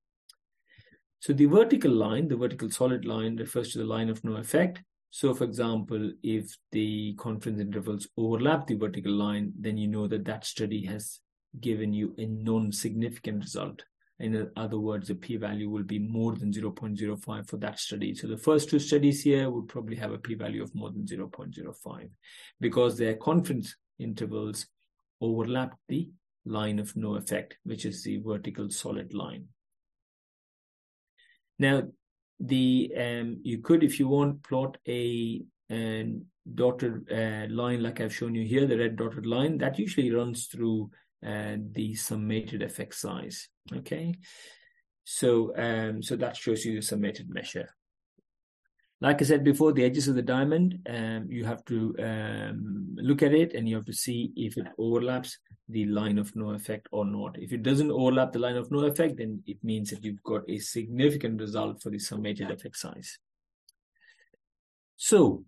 So 1.20 1.32
the 1.32 1.46
vertical 1.46 1.90
line, 1.90 2.28
the 2.28 2.36
vertical 2.36 2.70
solid 2.70 3.04
line, 3.04 3.36
refers 3.36 3.72
to 3.72 3.78
the 3.78 3.84
line 3.84 4.08
of 4.08 4.22
no 4.22 4.36
effect. 4.36 4.82
So, 5.10 5.34
for 5.34 5.44
example, 5.44 6.12
if 6.22 6.56
the 6.72 7.14
confidence 7.14 7.60
intervals 7.60 8.06
overlap 8.16 8.66
the 8.66 8.74
vertical 8.74 9.12
line, 9.12 9.52
then 9.58 9.76
you 9.78 9.88
know 9.88 10.06
that 10.08 10.24
that 10.26 10.44
study 10.44 10.84
has 10.86 11.20
given 11.60 11.92
you 11.92 12.14
a 12.18 12.26
non-significant 12.26 13.44
result. 13.44 13.82
In 14.18 14.50
other 14.56 14.78
words, 14.78 15.08
the 15.08 15.14
p-value 15.14 15.68
will 15.68 15.82
be 15.82 15.98
more 15.98 16.34
than 16.34 16.52
0.05 16.52 17.48
for 17.48 17.56
that 17.58 17.78
study. 17.78 18.14
So 18.14 18.26
the 18.26 18.36
first 18.36 18.70
two 18.70 18.78
studies 18.78 19.22
here 19.22 19.50
would 19.50 19.68
probably 19.68 19.96
have 19.96 20.12
a 20.12 20.18
p-value 20.18 20.62
of 20.62 20.74
more 20.74 20.90
than 20.90 21.06
0.05 21.06 22.08
because 22.60 22.96
their 22.96 23.14
confidence 23.14 23.76
intervals 23.98 24.66
overlap 25.20 25.78
the 25.88 26.10
line 26.46 26.78
of 26.78 26.96
no 26.96 27.16
effect, 27.16 27.58
which 27.64 27.84
is 27.84 28.02
the 28.04 28.18
vertical 28.18 28.70
solid 28.70 29.12
line. 29.12 29.48
Now, 31.58 31.82
the 32.38 32.92
um, 32.96 33.40
you 33.42 33.58
could, 33.58 33.82
if 33.82 33.98
you 33.98 34.08
want, 34.08 34.42
plot 34.42 34.76
a, 34.86 35.42
a 35.70 36.14
dotted 36.54 37.10
uh, 37.10 37.52
line 37.52 37.82
like 37.82 38.00
I've 38.00 38.14
shown 38.14 38.34
you 38.34 38.44
here, 38.44 38.66
the 38.66 38.78
red 38.78 38.96
dotted 38.96 39.26
line 39.26 39.58
that 39.58 39.78
usually 39.78 40.10
runs 40.10 40.46
through 40.46 40.90
and 41.22 41.72
the 41.74 41.94
summated 41.94 42.62
effect 42.62 42.94
size. 42.94 43.48
Okay, 43.74 44.14
so 45.04 45.52
um, 45.56 46.02
so 46.02 46.16
that 46.16 46.36
shows 46.36 46.64
you 46.64 46.76
the 46.76 46.82
summated 46.82 47.28
measure. 47.28 47.68
Like 49.00 49.20
I 49.20 49.26
said 49.26 49.44
before, 49.44 49.72
the 49.72 49.84
edges 49.84 50.08
of 50.08 50.14
the 50.14 50.22
diamond, 50.22 50.78
um, 50.88 51.26
you 51.28 51.44
have 51.44 51.62
to 51.66 51.94
um, 51.98 52.96
look 52.96 53.22
at 53.22 53.34
it 53.34 53.52
and 53.52 53.68
you 53.68 53.76
have 53.76 53.84
to 53.84 53.92
see 53.92 54.32
if 54.36 54.56
it 54.56 54.66
overlaps 54.78 55.38
the 55.68 55.84
line 55.84 56.16
of 56.16 56.34
no 56.34 56.52
effect 56.52 56.88
or 56.92 57.04
not. 57.04 57.38
If 57.38 57.52
it 57.52 57.62
doesn't 57.62 57.90
overlap 57.90 58.32
the 58.32 58.38
line 58.38 58.56
of 58.56 58.70
no 58.70 58.86
effect, 58.86 59.18
then 59.18 59.42
it 59.46 59.62
means 59.62 59.90
that 59.90 60.02
you've 60.02 60.22
got 60.22 60.48
a 60.48 60.58
significant 60.58 61.40
result 61.40 61.82
for 61.82 61.90
the 61.90 61.98
summated 61.98 62.50
effect 62.50 62.78
size. 62.78 63.18
So, 64.96 65.44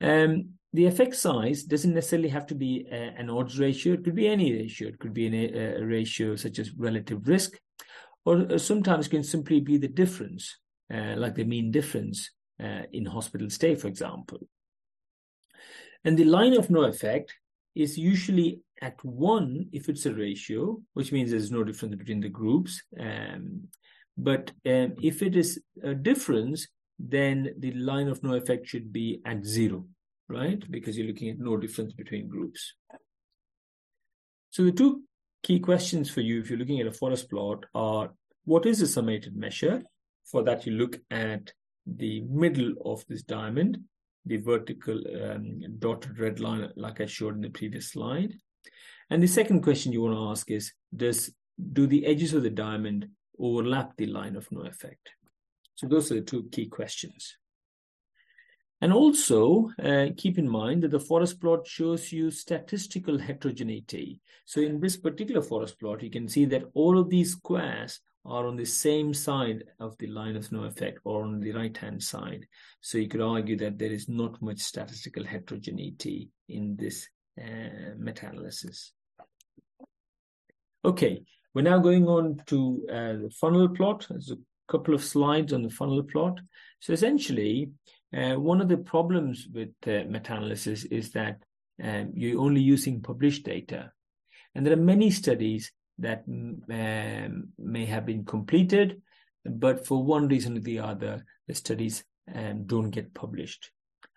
um, 0.00 0.54
the 0.72 0.86
effect 0.86 1.14
size 1.14 1.62
doesn't 1.62 1.94
necessarily 1.94 2.28
have 2.30 2.46
to 2.46 2.56
be 2.56 2.88
a, 2.90 3.14
an 3.16 3.30
odds 3.30 3.60
ratio. 3.60 3.94
It 3.94 4.04
could 4.04 4.16
be 4.16 4.26
any 4.26 4.52
ratio. 4.52 4.88
It 4.88 4.98
could 4.98 5.14
be 5.14 5.26
an, 5.26 5.34
a, 5.34 5.80
a 5.80 5.86
ratio 5.86 6.34
such 6.34 6.58
as 6.58 6.72
relative 6.76 7.28
risk, 7.28 7.52
or, 8.24 8.46
or, 8.50 8.58
sometimes 8.58 9.06
can 9.06 9.22
simply 9.22 9.60
be 9.60 9.78
the 9.78 9.88
difference, 9.88 10.58
uh, 10.92 11.14
like 11.16 11.36
the 11.36 11.44
mean 11.44 11.70
difference 11.70 12.30
uh, 12.62 12.82
in 12.92 13.06
hospital 13.06 13.50
stay, 13.50 13.74
for 13.74 13.88
example. 13.88 14.38
And 16.04 16.16
the 16.16 16.24
line 16.24 16.54
of 16.54 16.70
no 16.70 16.82
effect 16.82 17.34
is 17.74 17.98
usually 17.98 18.60
at 18.82 19.02
one 19.04 19.68
if 19.72 19.88
it's 19.88 20.06
a 20.06 20.14
ratio, 20.14 20.80
which 20.94 21.12
means 21.12 21.30
there's 21.30 21.50
no 21.50 21.64
difference 21.64 21.94
between 21.96 22.20
the 22.20 22.28
groups. 22.28 22.82
Um, 22.98 23.68
but 24.16 24.50
um, 24.66 24.94
if 25.02 25.22
it 25.22 25.36
is 25.36 25.60
a 25.82 25.94
difference, 25.94 26.68
then 26.98 27.54
the 27.58 27.72
line 27.72 28.08
of 28.08 28.22
no 28.22 28.34
effect 28.34 28.66
should 28.66 28.92
be 28.92 29.20
at 29.24 29.44
zero 29.44 29.86
right? 30.30 30.62
Because 30.70 30.96
you're 30.96 31.08
looking 31.08 31.28
at 31.28 31.38
no 31.38 31.56
difference 31.56 31.92
between 31.92 32.28
groups. 32.28 32.74
So 34.50 34.64
the 34.64 34.72
two 34.72 35.02
key 35.42 35.58
questions 35.58 36.08
for 36.08 36.20
you, 36.20 36.40
if 36.40 36.48
you're 36.48 36.58
looking 36.58 36.80
at 36.80 36.86
a 36.86 36.92
forest 36.92 37.28
plot, 37.28 37.66
are 37.74 38.12
what 38.44 38.64
is 38.64 38.80
a 38.80 38.86
summated 38.86 39.36
measure? 39.36 39.82
For 40.30 40.42
that, 40.44 40.66
you 40.66 40.72
look 40.72 40.98
at 41.10 41.52
the 41.96 42.20
middle 42.22 42.74
of 42.84 43.04
this 43.08 43.22
diamond, 43.22 43.78
the 44.26 44.36
vertical 44.36 45.00
um, 45.22 45.62
dotted 45.78 46.18
red 46.18 46.40
line, 46.40 46.70
like 46.76 47.00
I 47.00 47.06
showed 47.06 47.34
in 47.34 47.40
the 47.40 47.50
previous 47.50 47.92
slide. 47.92 48.34
And 49.10 49.22
the 49.22 49.26
second 49.26 49.62
question 49.62 49.92
you 49.92 50.02
want 50.02 50.14
to 50.14 50.30
ask 50.30 50.50
is, 50.50 50.72
does 50.94 51.32
do 51.72 51.86
the 51.86 52.06
edges 52.06 52.34
of 52.34 52.42
the 52.42 52.50
diamond 52.50 53.08
overlap 53.38 53.96
the 53.96 54.06
line 54.06 54.36
of 54.36 54.50
no 54.52 54.62
effect? 54.62 55.10
So 55.74 55.86
those 55.86 56.12
are 56.12 56.16
the 56.16 56.20
two 56.20 56.48
key 56.52 56.66
questions. 56.66 57.36
And 58.82 58.92
also 58.92 59.70
uh, 59.82 60.06
keep 60.16 60.38
in 60.38 60.48
mind 60.48 60.82
that 60.82 60.90
the 60.90 61.00
forest 61.00 61.40
plot 61.40 61.66
shows 61.66 62.12
you 62.12 62.30
statistical 62.30 63.18
heterogeneity. 63.18 64.20
So 64.46 64.60
in 64.60 64.80
this 64.80 64.96
particular 64.96 65.42
forest 65.42 65.78
plot, 65.78 66.02
you 66.02 66.10
can 66.10 66.28
see 66.28 66.46
that 66.46 66.64
all 66.74 66.98
of 66.98 67.10
these 67.10 67.32
squares 67.32 68.00
are 68.24 68.46
on 68.46 68.56
the 68.56 68.66
same 68.66 69.14
side 69.14 69.64
of 69.78 69.96
the 69.98 70.06
line 70.06 70.36
of 70.36 70.50
no 70.52 70.64
effect 70.64 70.98
or 71.04 71.22
on 71.22 71.40
the 71.40 71.52
right 71.52 71.76
hand 71.76 72.02
side. 72.02 72.46
So 72.80 72.98
you 72.98 73.08
could 73.08 73.20
argue 73.20 73.56
that 73.58 73.78
there 73.78 73.90
is 73.90 74.08
not 74.08 74.40
much 74.42 74.58
statistical 74.58 75.24
heterogeneity 75.24 76.28
in 76.48 76.76
this 76.76 77.08
uh, 77.40 77.94
meta-analysis. 77.96 78.92
Okay, 80.84 81.22
we're 81.54 81.62
now 81.62 81.78
going 81.78 82.06
on 82.08 82.40
to 82.46 82.86
uh, 82.90 83.12
the 83.22 83.32
funnel 83.40 83.68
plot. 83.68 84.06
There's 84.08 84.30
a 84.30 84.38
couple 84.70 84.94
of 84.94 85.04
slides 85.04 85.52
on 85.52 85.62
the 85.62 85.70
funnel 85.70 86.02
plot. 86.02 86.40
So 86.80 86.92
essentially, 86.92 87.70
uh, 88.16 88.34
one 88.34 88.60
of 88.60 88.68
the 88.68 88.78
problems 88.78 89.46
with 89.52 89.70
uh, 89.86 90.04
meta-analysis 90.08 90.84
is 90.84 91.10
that 91.12 91.38
um, 91.82 92.12
you're 92.14 92.40
only 92.40 92.60
using 92.60 93.00
published 93.00 93.44
data. 93.44 93.92
And 94.54 94.66
there 94.66 94.74
are 94.74 94.76
many 94.82 95.10
studies 95.10 95.72
that 96.00 96.24
um, 96.28 97.48
may 97.58 97.84
have 97.86 98.06
been 98.06 98.24
completed, 98.24 99.00
but 99.44 99.86
for 99.86 100.02
one 100.02 100.28
reason 100.28 100.56
or 100.56 100.60
the 100.60 100.80
other, 100.80 101.24
the 101.46 101.54
studies 101.54 102.04
um, 102.34 102.64
don't 102.66 102.90
get 102.90 103.14
published. 103.14 103.70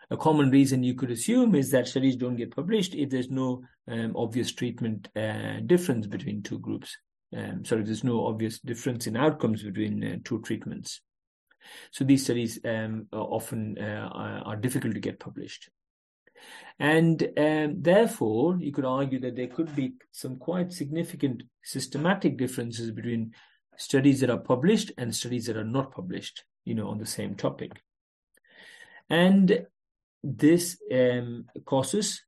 A 0.10 0.18
common 0.18 0.52
reason 0.52 0.84
you 0.84 0.96
could 0.96 1.12
assume 1.12 1.56
is 1.56 1.72
that 1.72 1.88
studies 1.88 2.16
don't 2.16 2.36
get 2.36 2.56
published 2.56 2.94
if 2.94 3.10
there's 3.10 3.30
no 3.30 3.64
um, 3.88 4.14
obvious 4.16 4.52
treatment 4.52 5.08
uh, 5.16 5.60
difference 5.66 6.08
between 6.08 6.44
two 6.44 6.60
groups. 6.60 6.98
Um, 7.36 7.66
sorry, 7.66 7.84
there's 7.84 8.04
no 8.04 8.28
obvious 8.28 8.60
difference 8.60 9.08
in 9.08 9.18
outcomes 9.18 9.64
between 9.64 10.04
uh, 10.04 10.18
two 10.24 10.42
treatments. 10.42 11.02
So 11.92 12.04
these 12.04 12.24
studies 12.26 12.60
um, 12.66 13.08
often 13.12 13.78
uh, 13.78 14.10
are 14.46 14.56
difficult 14.58 14.94
to 14.94 15.00
get 15.00 15.20
published. 15.20 15.70
And 16.80 17.22
um, 17.38 17.82
therefore, 17.82 18.58
you 18.60 18.72
could 18.72 18.86
argue 18.86 19.20
that 19.20 19.36
there 19.36 19.48
could 19.48 19.76
be 19.76 19.94
some 20.12 20.38
quite 20.38 20.72
significant 20.72 21.44
systematic 21.64 22.38
differences 22.38 22.92
between 22.92 23.34
studies 23.78 24.20
that 24.20 24.30
are 24.30 24.40
published 24.40 24.92
and 24.98 25.16
studies 25.16 25.46
that 25.46 25.58
are 25.58 25.64
not 25.64 25.92
published, 25.92 26.44
you 26.66 26.76
know, 26.76 26.90
on 26.90 26.98
the 26.98 27.06
same 27.06 27.36
topic. 27.36 27.82
And 29.10 29.66
this 30.24 30.78
um, 30.92 31.46
causes 31.66 32.24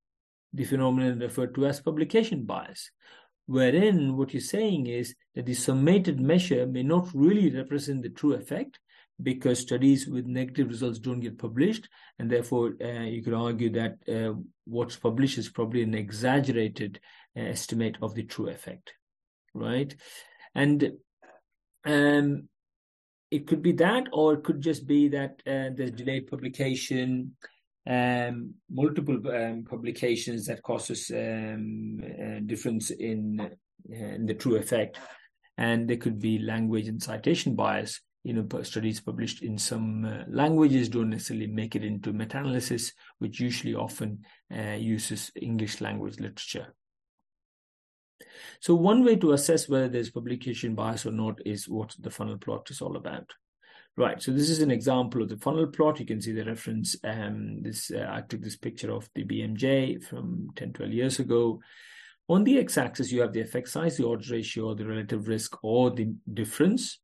the 0.53 0.63
phenomenon 0.63 1.19
referred 1.19 1.55
to 1.55 1.65
as 1.65 1.81
publication 1.81 2.45
bias, 2.45 2.91
wherein 3.45 4.15
what 4.15 4.33
you're 4.33 4.41
saying 4.41 4.87
is 4.87 5.15
that 5.33 5.45
the 5.45 5.53
summated 5.53 6.19
measure 6.19 6.65
may 6.65 6.83
not 6.83 7.09
really 7.13 7.49
represent 7.49 8.03
the 8.03 8.09
true 8.09 8.33
effect 8.33 8.79
because 9.21 9.59
studies 9.59 10.07
with 10.07 10.25
negative 10.25 10.67
results 10.67 10.99
don't 10.99 11.21
get 11.21 11.37
published, 11.37 11.87
and 12.19 12.29
therefore 12.29 12.73
uh, 12.83 13.03
you 13.03 13.23
could 13.23 13.33
argue 13.33 13.71
that 13.71 13.95
uh, 14.13 14.33
what's 14.65 14.95
published 14.95 15.37
is 15.37 15.49
probably 15.49 15.81
an 15.83 15.93
exaggerated 15.93 16.99
uh, 17.37 17.41
estimate 17.41 17.97
of 18.01 18.13
the 18.15 18.23
true 18.23 18.49
effect, 18.49 18.93
right? 19.53 19.95
And 20.53 20.91
um, 21.85 22.49
it 23.31 23.47
could 23.47 23.61
be 23.61 23.71
that, 23.73 24.07
or 24.11 24.33
it 24.33 24.43
could 24.43 24.61
just 24.61 24.85
be 24.85 25.07
that 25.09 25.41
uh, 25.47 25.69
there's 25.75 25.91
delayed 25.91 26.27
publication, 26.27 27.35
um, 27.87 28.55
multiple 28.69 29.19
um, 29.29 29.63
publications 29.63 30.45
that 30.47 30.63
causes 30.63 31.11
um, 31.13 32.01
uh, 32.03 32.39
difference 32.45 32.91
in, 32.91 33.39
uh, 33.39 33.49
in 33.93 34.25
the 34.25 34.33
true 34.33 34.55
effect, 34.55 34.99
and 35.57 35.87
there 35.87 35.97
could 35.97 36.19
be 36.19 36.39
language 36.39 36.87
and 36.87 37.01
citation 37.01 37.55
bias. 37.55 38.01
You 38.25 38.33
know, 38.33 38.63
studies 38.63 38.99
published 38.99 39.43
in 39.43 39.55
some 39.55 40.03
uh, 40.03 40.23
languages 40.27 40.89
don't 40.89 41.11
necessarily 41.11 41.45
make 41.45 41.75
it 41.75 41.83
into 41.83 42.11
meta-analysis, 42.11 42.91
which 43.19 43.39
usually 43.39 43.75
often 43.75 44.25
uh, 44.51 44.71
uses 44.71 45.31
English 45.35 45.79
language 45.79 46.19
literature. 46.19 46.73
So 48.59 48.73
one 48.73 49.03
way 49.03 49.15
to 49.17 49.33
assess 49.33 49.69
whether 49.69 49.87
there's 49.87 50.09
publication 50.09 50.73
bias 50.73 51.05
or 51.05 51.11
not 51.11 51.39
is 51.45 51.69
what 51.69 51.95
the 51.99 52.09
funnel 52.09 52.39
plot 52.39 52.71
is 52.71 52.81
all 52.81 52.97
about. 52.97 53.29
Right, 53.95 54.19
so 54.19 54.31
this 54.31 54.49
is 54.49 54.59
an 54.59 54.71
example 54.71 55.21
of 55.21 55.29
the 55.29 55.37
funnel 55.37 55.67
plot. 55.67 55.99
You 55.99 56.07
can 56.07 56.19
see 56.19 56.31
the 56.31 56.45
reference. 56.45 56.95
Um, 57.03 57.61
this 57.61 57.91
uh, 57.91 58.07
I 58.09 58.21
took 58.21 58.41
this 58.41 58.57
picture 58.57 58.91
of 58.91 59.07
the 59.13 59.23
BMJ 59.23 60.03
from 60.03 60.49
10, 60.55 60.73
12 60.73 60.91
years 60.91 61.19
ago. 61.19 61.61
On 62.27 62.43
the 62.43 62.57
x-axis, 62.57 63.11
you 63.11 63.21
have 63.21 63.33
the 63.33 63.41
effect 63.41 63.69
size, 63.69 63.97
the 63.97 64.07
odds 64.07 64.31
ratio, 64.31 64.73
the 64.73 64.87
relative 64.87 65.27
risk, 65.27 65.63
or 65.63 65.91
the 65.91 66.11
difference. 66.33 66.99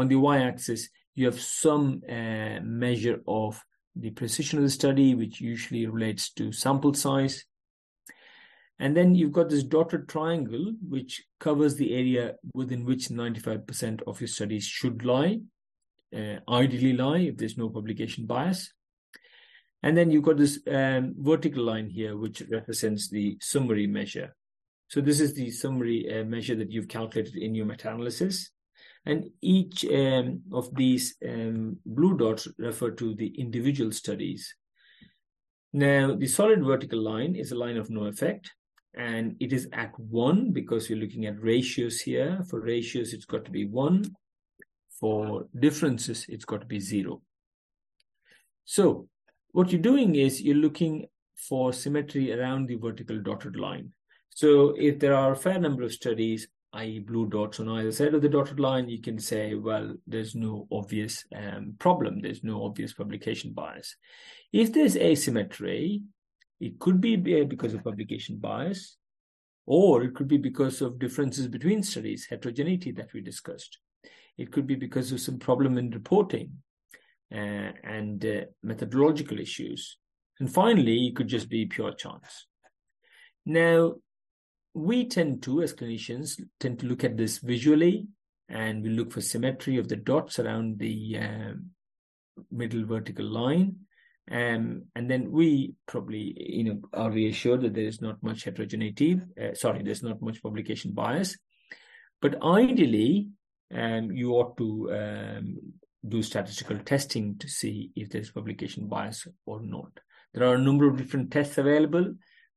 On 0.00 0.08
the 0.08 0.16
y-axis, 0.16 0.88
you 1.14 1.26
have 1.26 1.40
some 1.40 2.02
uh, 2.08 2.60
measure 2.62 3.20
of 3.26 3.62
the 3.94 4.10
precision 4.10 4.58
of 4.58 4.64
the 4.64 4.70
study, 4.70 5.14
which 5.14 5.40
usually 5.40 5.86
relates 5.86 6.32
to 6.32 6.52
sample 6.52 6.94
size. 6.94 7.44
And 8.78 8.96
then 8.96 9.14
you've 9.14 9.32
got 9.32 9.50
this 9.50 9.64
dotted 9.64 10.08
triangle, 10.08 10.72
which 10.88 11.22
covers 11.38 11.74
the 11.74 11.94
area 11.94 12.36
within 12.54 12.84
which 12.84 13.08
95% 13.08 14.02
of 14.06 14.20
your 14.20 14.28
studies 14.28 14.64
should 14.64 15.04
lie 15.04 15.40
uh, 16.14 16.36
ideally 16.48 16.92
lie 16.92 17.18
if 17.18 17.36
there's 17.36 17.58
no 17.58 17.68
publication 17.68 18.26
bias. 18.26 18.72
And 19.82 19.96
then 19.96 20.10
you've 20.10 20.24
got 20.24 20.36
this 20.36 20.60
um, 20.70 21.14
vertical 21.18 21.64
line 21.64 21.88
here, 21.88 22.16
which 22.16 22.42
represents 22.50 23.08
the 23.08 23.38
summary 23.40 23.86
measure. 23.86 24.34
So 24.88 25.00
this 25.00 25.20
is 25.20 25.34
the 25.34 25.50
summary 25.50 26.06
uh, 26.12 26.24
measure 26.24 26.56
that 26.56 26.70
you've 26.70 26.88
calculated 26.88 27.36
in 27.36 27.54
your 27.54 27.66
meta-analysis. 27.66 28.50
And 29.06 29.30
each 29.40 29.84
um, 29.86 30.42
of 30.52 30.74
these 30.74 31.16
um, 31.26 31.78
blue 31.86 32.16
dots 32.16 32.48
refer 32.58 32.90
to 32.92 33.14
the 33.14 33.28
individual 33.38 33.92
studies. 33.92 34.54
Now, 35.72 36.14
the 36.14 36.26
solid 36.26 36.64
vertical 36.64 37.00
line 37.00 37.34
is 37.34 37.52
a 37.52 37.58
line 37.58 37.76
of 37.76 37.90
no 37.90 38.04
effect, 38.04 38.50
and 38.94 39.36
it 39.40 39.52
is 39.52 39.68
at 39.72 39.98
one 39.98 40.52
because 40.52 40.90
you're 40.90 40.98
looking 40.98 41.26
at 41.26 41.40
ratios 41.40 42.00
here. 42.00 42.44
For 42.48 42.60
ratios, 42.60 43.14
it's 43.14 43.24
got 43.24 43.44
to 43.44 43.50
be 43.50 43.66
one 43.66 44.04
for 45.00 45.46
differences, 45.58 46.26
it's 46.28 46.44
got 46.44 46.60
to 46.60 46.66
be 46.66 46.78
zero. 46.78 47.22
So 48.66 49.08
what 49.52 49.72
you're 49.72 49.80
doing 49.80 50.14
is 50.16 50.42
you're 50.42 50.56
looking 50.56 51.06
for 51.36 51.72
symmetry 51.72 52.32
around 52.38 52.66
the 52.66 52.76
vertical 52.76 53.18
dotted 53.20 53.56
line. 53.56 53.92
So 54.28 54.74
if 54.78 54.98
there 54.98 55.14
are 55.14 55.32
a 55.32 55.36
fair 55.36 55.58
number 55.58 55.82
of 55.82 55.92
studies, 55.92 56.48
i.e. 56.72 57.00
blue 57.00 57.26
dots 57.28 57.58
on 57.58 57.68
either 57.68 57.90
side 57.90 58.14
of 58.14 58.22
the 58.22 58.28
dotted 58.28 58.60
line, 58.60 58.88
you 58.88 59.00
can 59.00 59.18
say, 59.18 59.54
well, 59.54 59.94
there's 60.06 60.34
no 60.34 60.68
obvious 60.70 61.24
um, 61.34 61.74
problem. 61.78 62.20
There's 62.20 62.44
no 62.44 62.64
obvious 62.64 62.92
publication 62.92 63.52
bias. 63.52 63.96
If 64.52 64.72
there's 64.72 64.96
asymmetry, 64.96 66.02
it 66.60 66.78
could 66.78 67.00
be 67.00 67.16
because 67.16 67.74
of 67.74 67.82
publication 67.82 68.36
bias, 68.38 68.96
or 69.66 70.02
it 70.02 70.14
could 70.14 70.28
be 70.28 70.36
because 70.36 70.80
of 70.80 70.98
differences 70.98 71.48
between 71.48 71.82
studies, 71.82 72.26
heterogeneity 72.28 72.92
that 72.92 73.12
we 73.12 73.20
discussed. 73.20 73.78
It 74.38 74.52
could 74.52 74.66
be 74.66 74.76
because 74.76 75.12
of 75.12 75.20
some 75.20 75.38
problem 75.38 75.76
in 75.76 75.90
reporting 75.90 76.62
uh, 77.32 77.72
and 77.84 78.24
uh, 78.24 78.40
methodological 78.62 79.38
issues. 79.40 79.96
And 80.38 80.52
finally, 80.52 81.08
it 81.08 81.16
could 81.16 81.28
just 81.28 81.48
be 81.48 81.66
pure 81.66 81.92
chance. 81.92 82.46
Now, 83.44 83.94
we 84.74 85.08
tend 85.08 85.42
to, 85.44 85.62
as 85.62 85.74
clinicians, 85.74 86.40
tend 86.58 86.78
to 86.80 86.86
look 86.86 87.04
at 87.04 87.16
this 87.16 87.38
visually 87.38 88.06
and 88.48 88.82
we 88.82 88.90
look 88.90 89.12
for 89.12 89.20
symmetry 89.20 89.78
of 89.78 89.88
the 89.88 89.96
dots 89.96 90.38
around 90.38 90.78
the 90.78 91.18
uh, 91.18 91.52
middle 92.50 92.84
vertical 92.84 93.24
line. 93.26 93.76
Um, 94.30 94.84
and 94.94 95.10
then 95.10 95.30
we 95.32 95.74
probably, 95.86 96.34
you 96.36 96.64
know, 96.64 96.80
are 96.92 97.10
reassured 97.10 97.62
that 97.62 97.74
there 97.74 97.84
is 97.84 98.00
not 98.00 98.22
much 98.22 98.44
heterogeneity. 98.44 99.20
Uh, 99.40 99.54
sorry, 99.54 99.82
there's 99.82 100.02
not 100.02 100.22
much 100.22 100.42
publication 100.42 100.92
bias. 100.92 101.36
But 102.20 102.42
ideally, 102.42 103.28
and 103.70 104.16
you 104.16 104.32
ought 104.32 104.56
to 104.58 104.92
um, 104.92 105.56
do 106.06 106.22
statistical 106.22 106.78
testing 106.78 107.38
to 107.38 107.48
see 107.48 107.90
if 107.96 108.10
there's 108.10 108.30
publication 108.30 108.86
bias 108.86 109.26
or 109.46 109.60
not. 109.62 109.90
There 110.32 110.46
are 110.46 110.54
a 110.54 110.58
number 110.58 110.88
of 110.88 110.96
different 110.96 111.32
tests 111.32 111.58
available, 111.58 112.14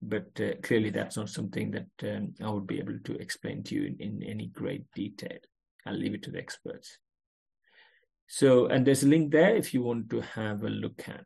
but 0.10 0.30
uh, 0.40 0.56
clearly 0.62 0.90
that's 0.90 1.18
not 1.18 1.30
something 1.30 1.72
that 1.72 2.16
um, 2.16 2.34
I 2.44 2.50
would 2.50 2.68
be 2.68 2.80
able 2.80 3.00
to 3.04 3.16
explain 3.16 3.64
to 3.64 3.76
you 3.76 3.86
in, 3.86 3.98
in 4.00 4.24
any 4.24 4.48
great 4.48 4.86
detail. 4.94 5.38
I'll 5.86 5.96
leave 5.96 6.14
it 6.14 6.24
to 6.24 6.32
the 6.32 6.40
experts. 6.40 6.98
So, 8.28 8.68
and 8.68 8.86
there's 8.86 9.04
a 9.04 9.08
link 9.08 9.32
there 9.32 9.56
if 9.56 9.74
you 9.74 9.84
want 9.84 10.10
to 10.12 10.22
have 10.22 10.64
a 10.64 10.70
look 10.70 11.08
at. 11.08 11.26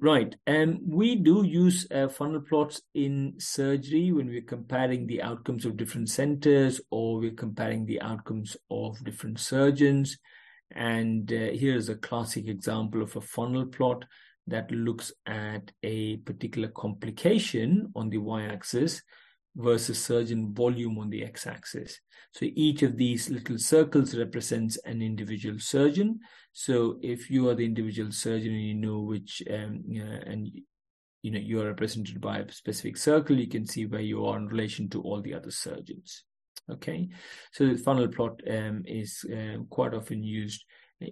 Right. 0.00 0.34
Um, 0.46 0.80
we 0.86 1.16
do 1.16 1.44
use 1.44 1.86
uh, 1.90 2.08
funnel 2.08 2.40
plots 2.40 2.82
in 2.94 3.34
surgery 3.38 4.12
when 4.12 4.26
we're 4.26 4.42
comparing 4.42 5.06
the 5.06 5.22
outcomes 5.22 5.64
of 5.64 5.76
different 5.76 6.08
centers 6.08 6.80
or 6.90 7.18
we're 7.18 7.30
comparing 7.30 7.86
the 7.86 8.00
outcomes 8.02 8.56
of 8.70 9.02
different 9.04 9.38
surgeons. 9.38 10.18
And 10.72 11.32
uh, 11.32 11.52
here's 11.52 11.88
a 11.88 11.94
classic 11.94 12.48
example 12.48 13.02
of 13.02 13.14
a 13.16 13.20
funnel 13.20 13.66
plot 13.66 14.04
that 14.46 14.70
looks 14.70 15.12
at 15.26 15.72
a 15.82 16.18
particular 16.18 16.68
complication 16.68 17.92
on 17.96 18.08
the 18.10 18.18
y 18.18 18.42
axis 18.42 19.02
versus 19.56 20.02
surgeon 20.02 20.52
volume 20.52 20.98
on 20.98 21.08
the 21.10 21.24
x-axis. 21.24 22.00
So 22.32 22.46
each 22.54 22.82
of 22.82 22.96
these 22.96 23.30
little 23.30 23.58
circles 23.58 24.16
represents 24.16 24.76
an 24.84 25.00
individual 25.00 25.58
surgeon. 25.58 26.20
So 26.52 26.98
if 27.02 27.30
you 27.30 27.48
are 27.48 27.54
the 27.54 27.64
individual 27.64 28.12
surgeon 28.12 28.52
and 28.52 28.62
you 28.62 28.74
know 28.74 29.00
which, 29.00 29.42
um, 29.50 29.82
and 30.26 30.50
you 31.22 31.30
know 31.30 31.40
you 31.40 31.62
are 31.62 31.66
represented 31.66 32.20
by 32.20 32.38
a 32.38 32.52
specific 32.52 32.98
circle, 32.98 33.38
you 33.38 33.48
can 33.48 33.66
see 33.66 33.86
where 33.86 34.00
you 34.00 34.26
are 34.26 34.36
in 34.36 34.48
relation 34.48 34.88
to 34.90 35.02
all 35.02 35.22
the 35.22 35.34
other 35.34 35.50
surgeons. 35.50 36.24
Okay, 36.70 37.08
so 37.52 37.66
the 37.66 37.78
funnel 37.78 38.08
plot 38.08 38.40
um, 38.50 38.82
is 38.84 39.24
uh, 39.32 39.58
quite 39.70 39.94
often 39.94 40.22
used 40.22 40.64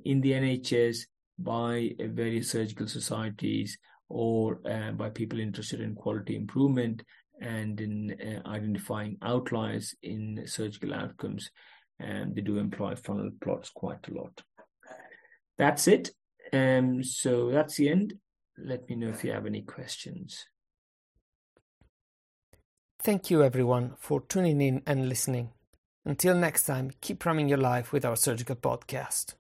in 0.05 0.21
the 0.21 0.33
NHS 0.33 1.07
by 1.39 1.91
various 1.99 2.51
surgical 2.51 2.87
societies 2.87 3.79
or 4.09 4.61
uh, 4.71 4.93
by 4.93 5.11
people 5.11 5.41
interested 5.41 5.81
in 5.81 5.95
quality 5.95 6.37
improvement 6.37 7.03
and 7.41 7.81
in 7.81 8.17
uh, 8.21 8.49
identifying 8.49 9.17
outliers 9.23 9.95
in 10.03 10.45
surgical 10.47 10.95
outcomes. 10.95 11.51
And 11.99 12.35
they 12.35 12.43
do 12.43 12.59
employ 12.59 12.97
funnel 12.97 13.31
plots 13.41 13.71
quite 13.71 14.07
a 14.09 14.15
lot. 14.15 14.43
That's 15.59 15.89
it. 15.89 16.11
Um, 16.53 17.03
so 17.03 17.51
that's 17.51 17.77
the 17.77 17.89
end. 17.89 18.15
Let 18.59 18.89
me 18.89 18.97
know 18.97 19.09
if 19.09 19.25
you 19.25 19.33
have 19.33 19.47
any 19.47 19.63
questions. 19.63 20.47
Thank 23.01 23.31
you, 23.31 23.43
everyone, 23.43 23.95
for 23.99 24.21
tuning 24.21 24.61
in 24.61 24.83
and 24.87 25.09
listening. 25.09 25.51
Until 26.05 26.35
next 26.35 26.65
time, 26.65 26.91
keep 27.01 27.25
running 27.27 27.49
your 27.49 27.59
life 27.59 27.93
with 27.93 28.05
our 28.05 28.17
surgical 28.17 28.57
podcast. 28.57 29.35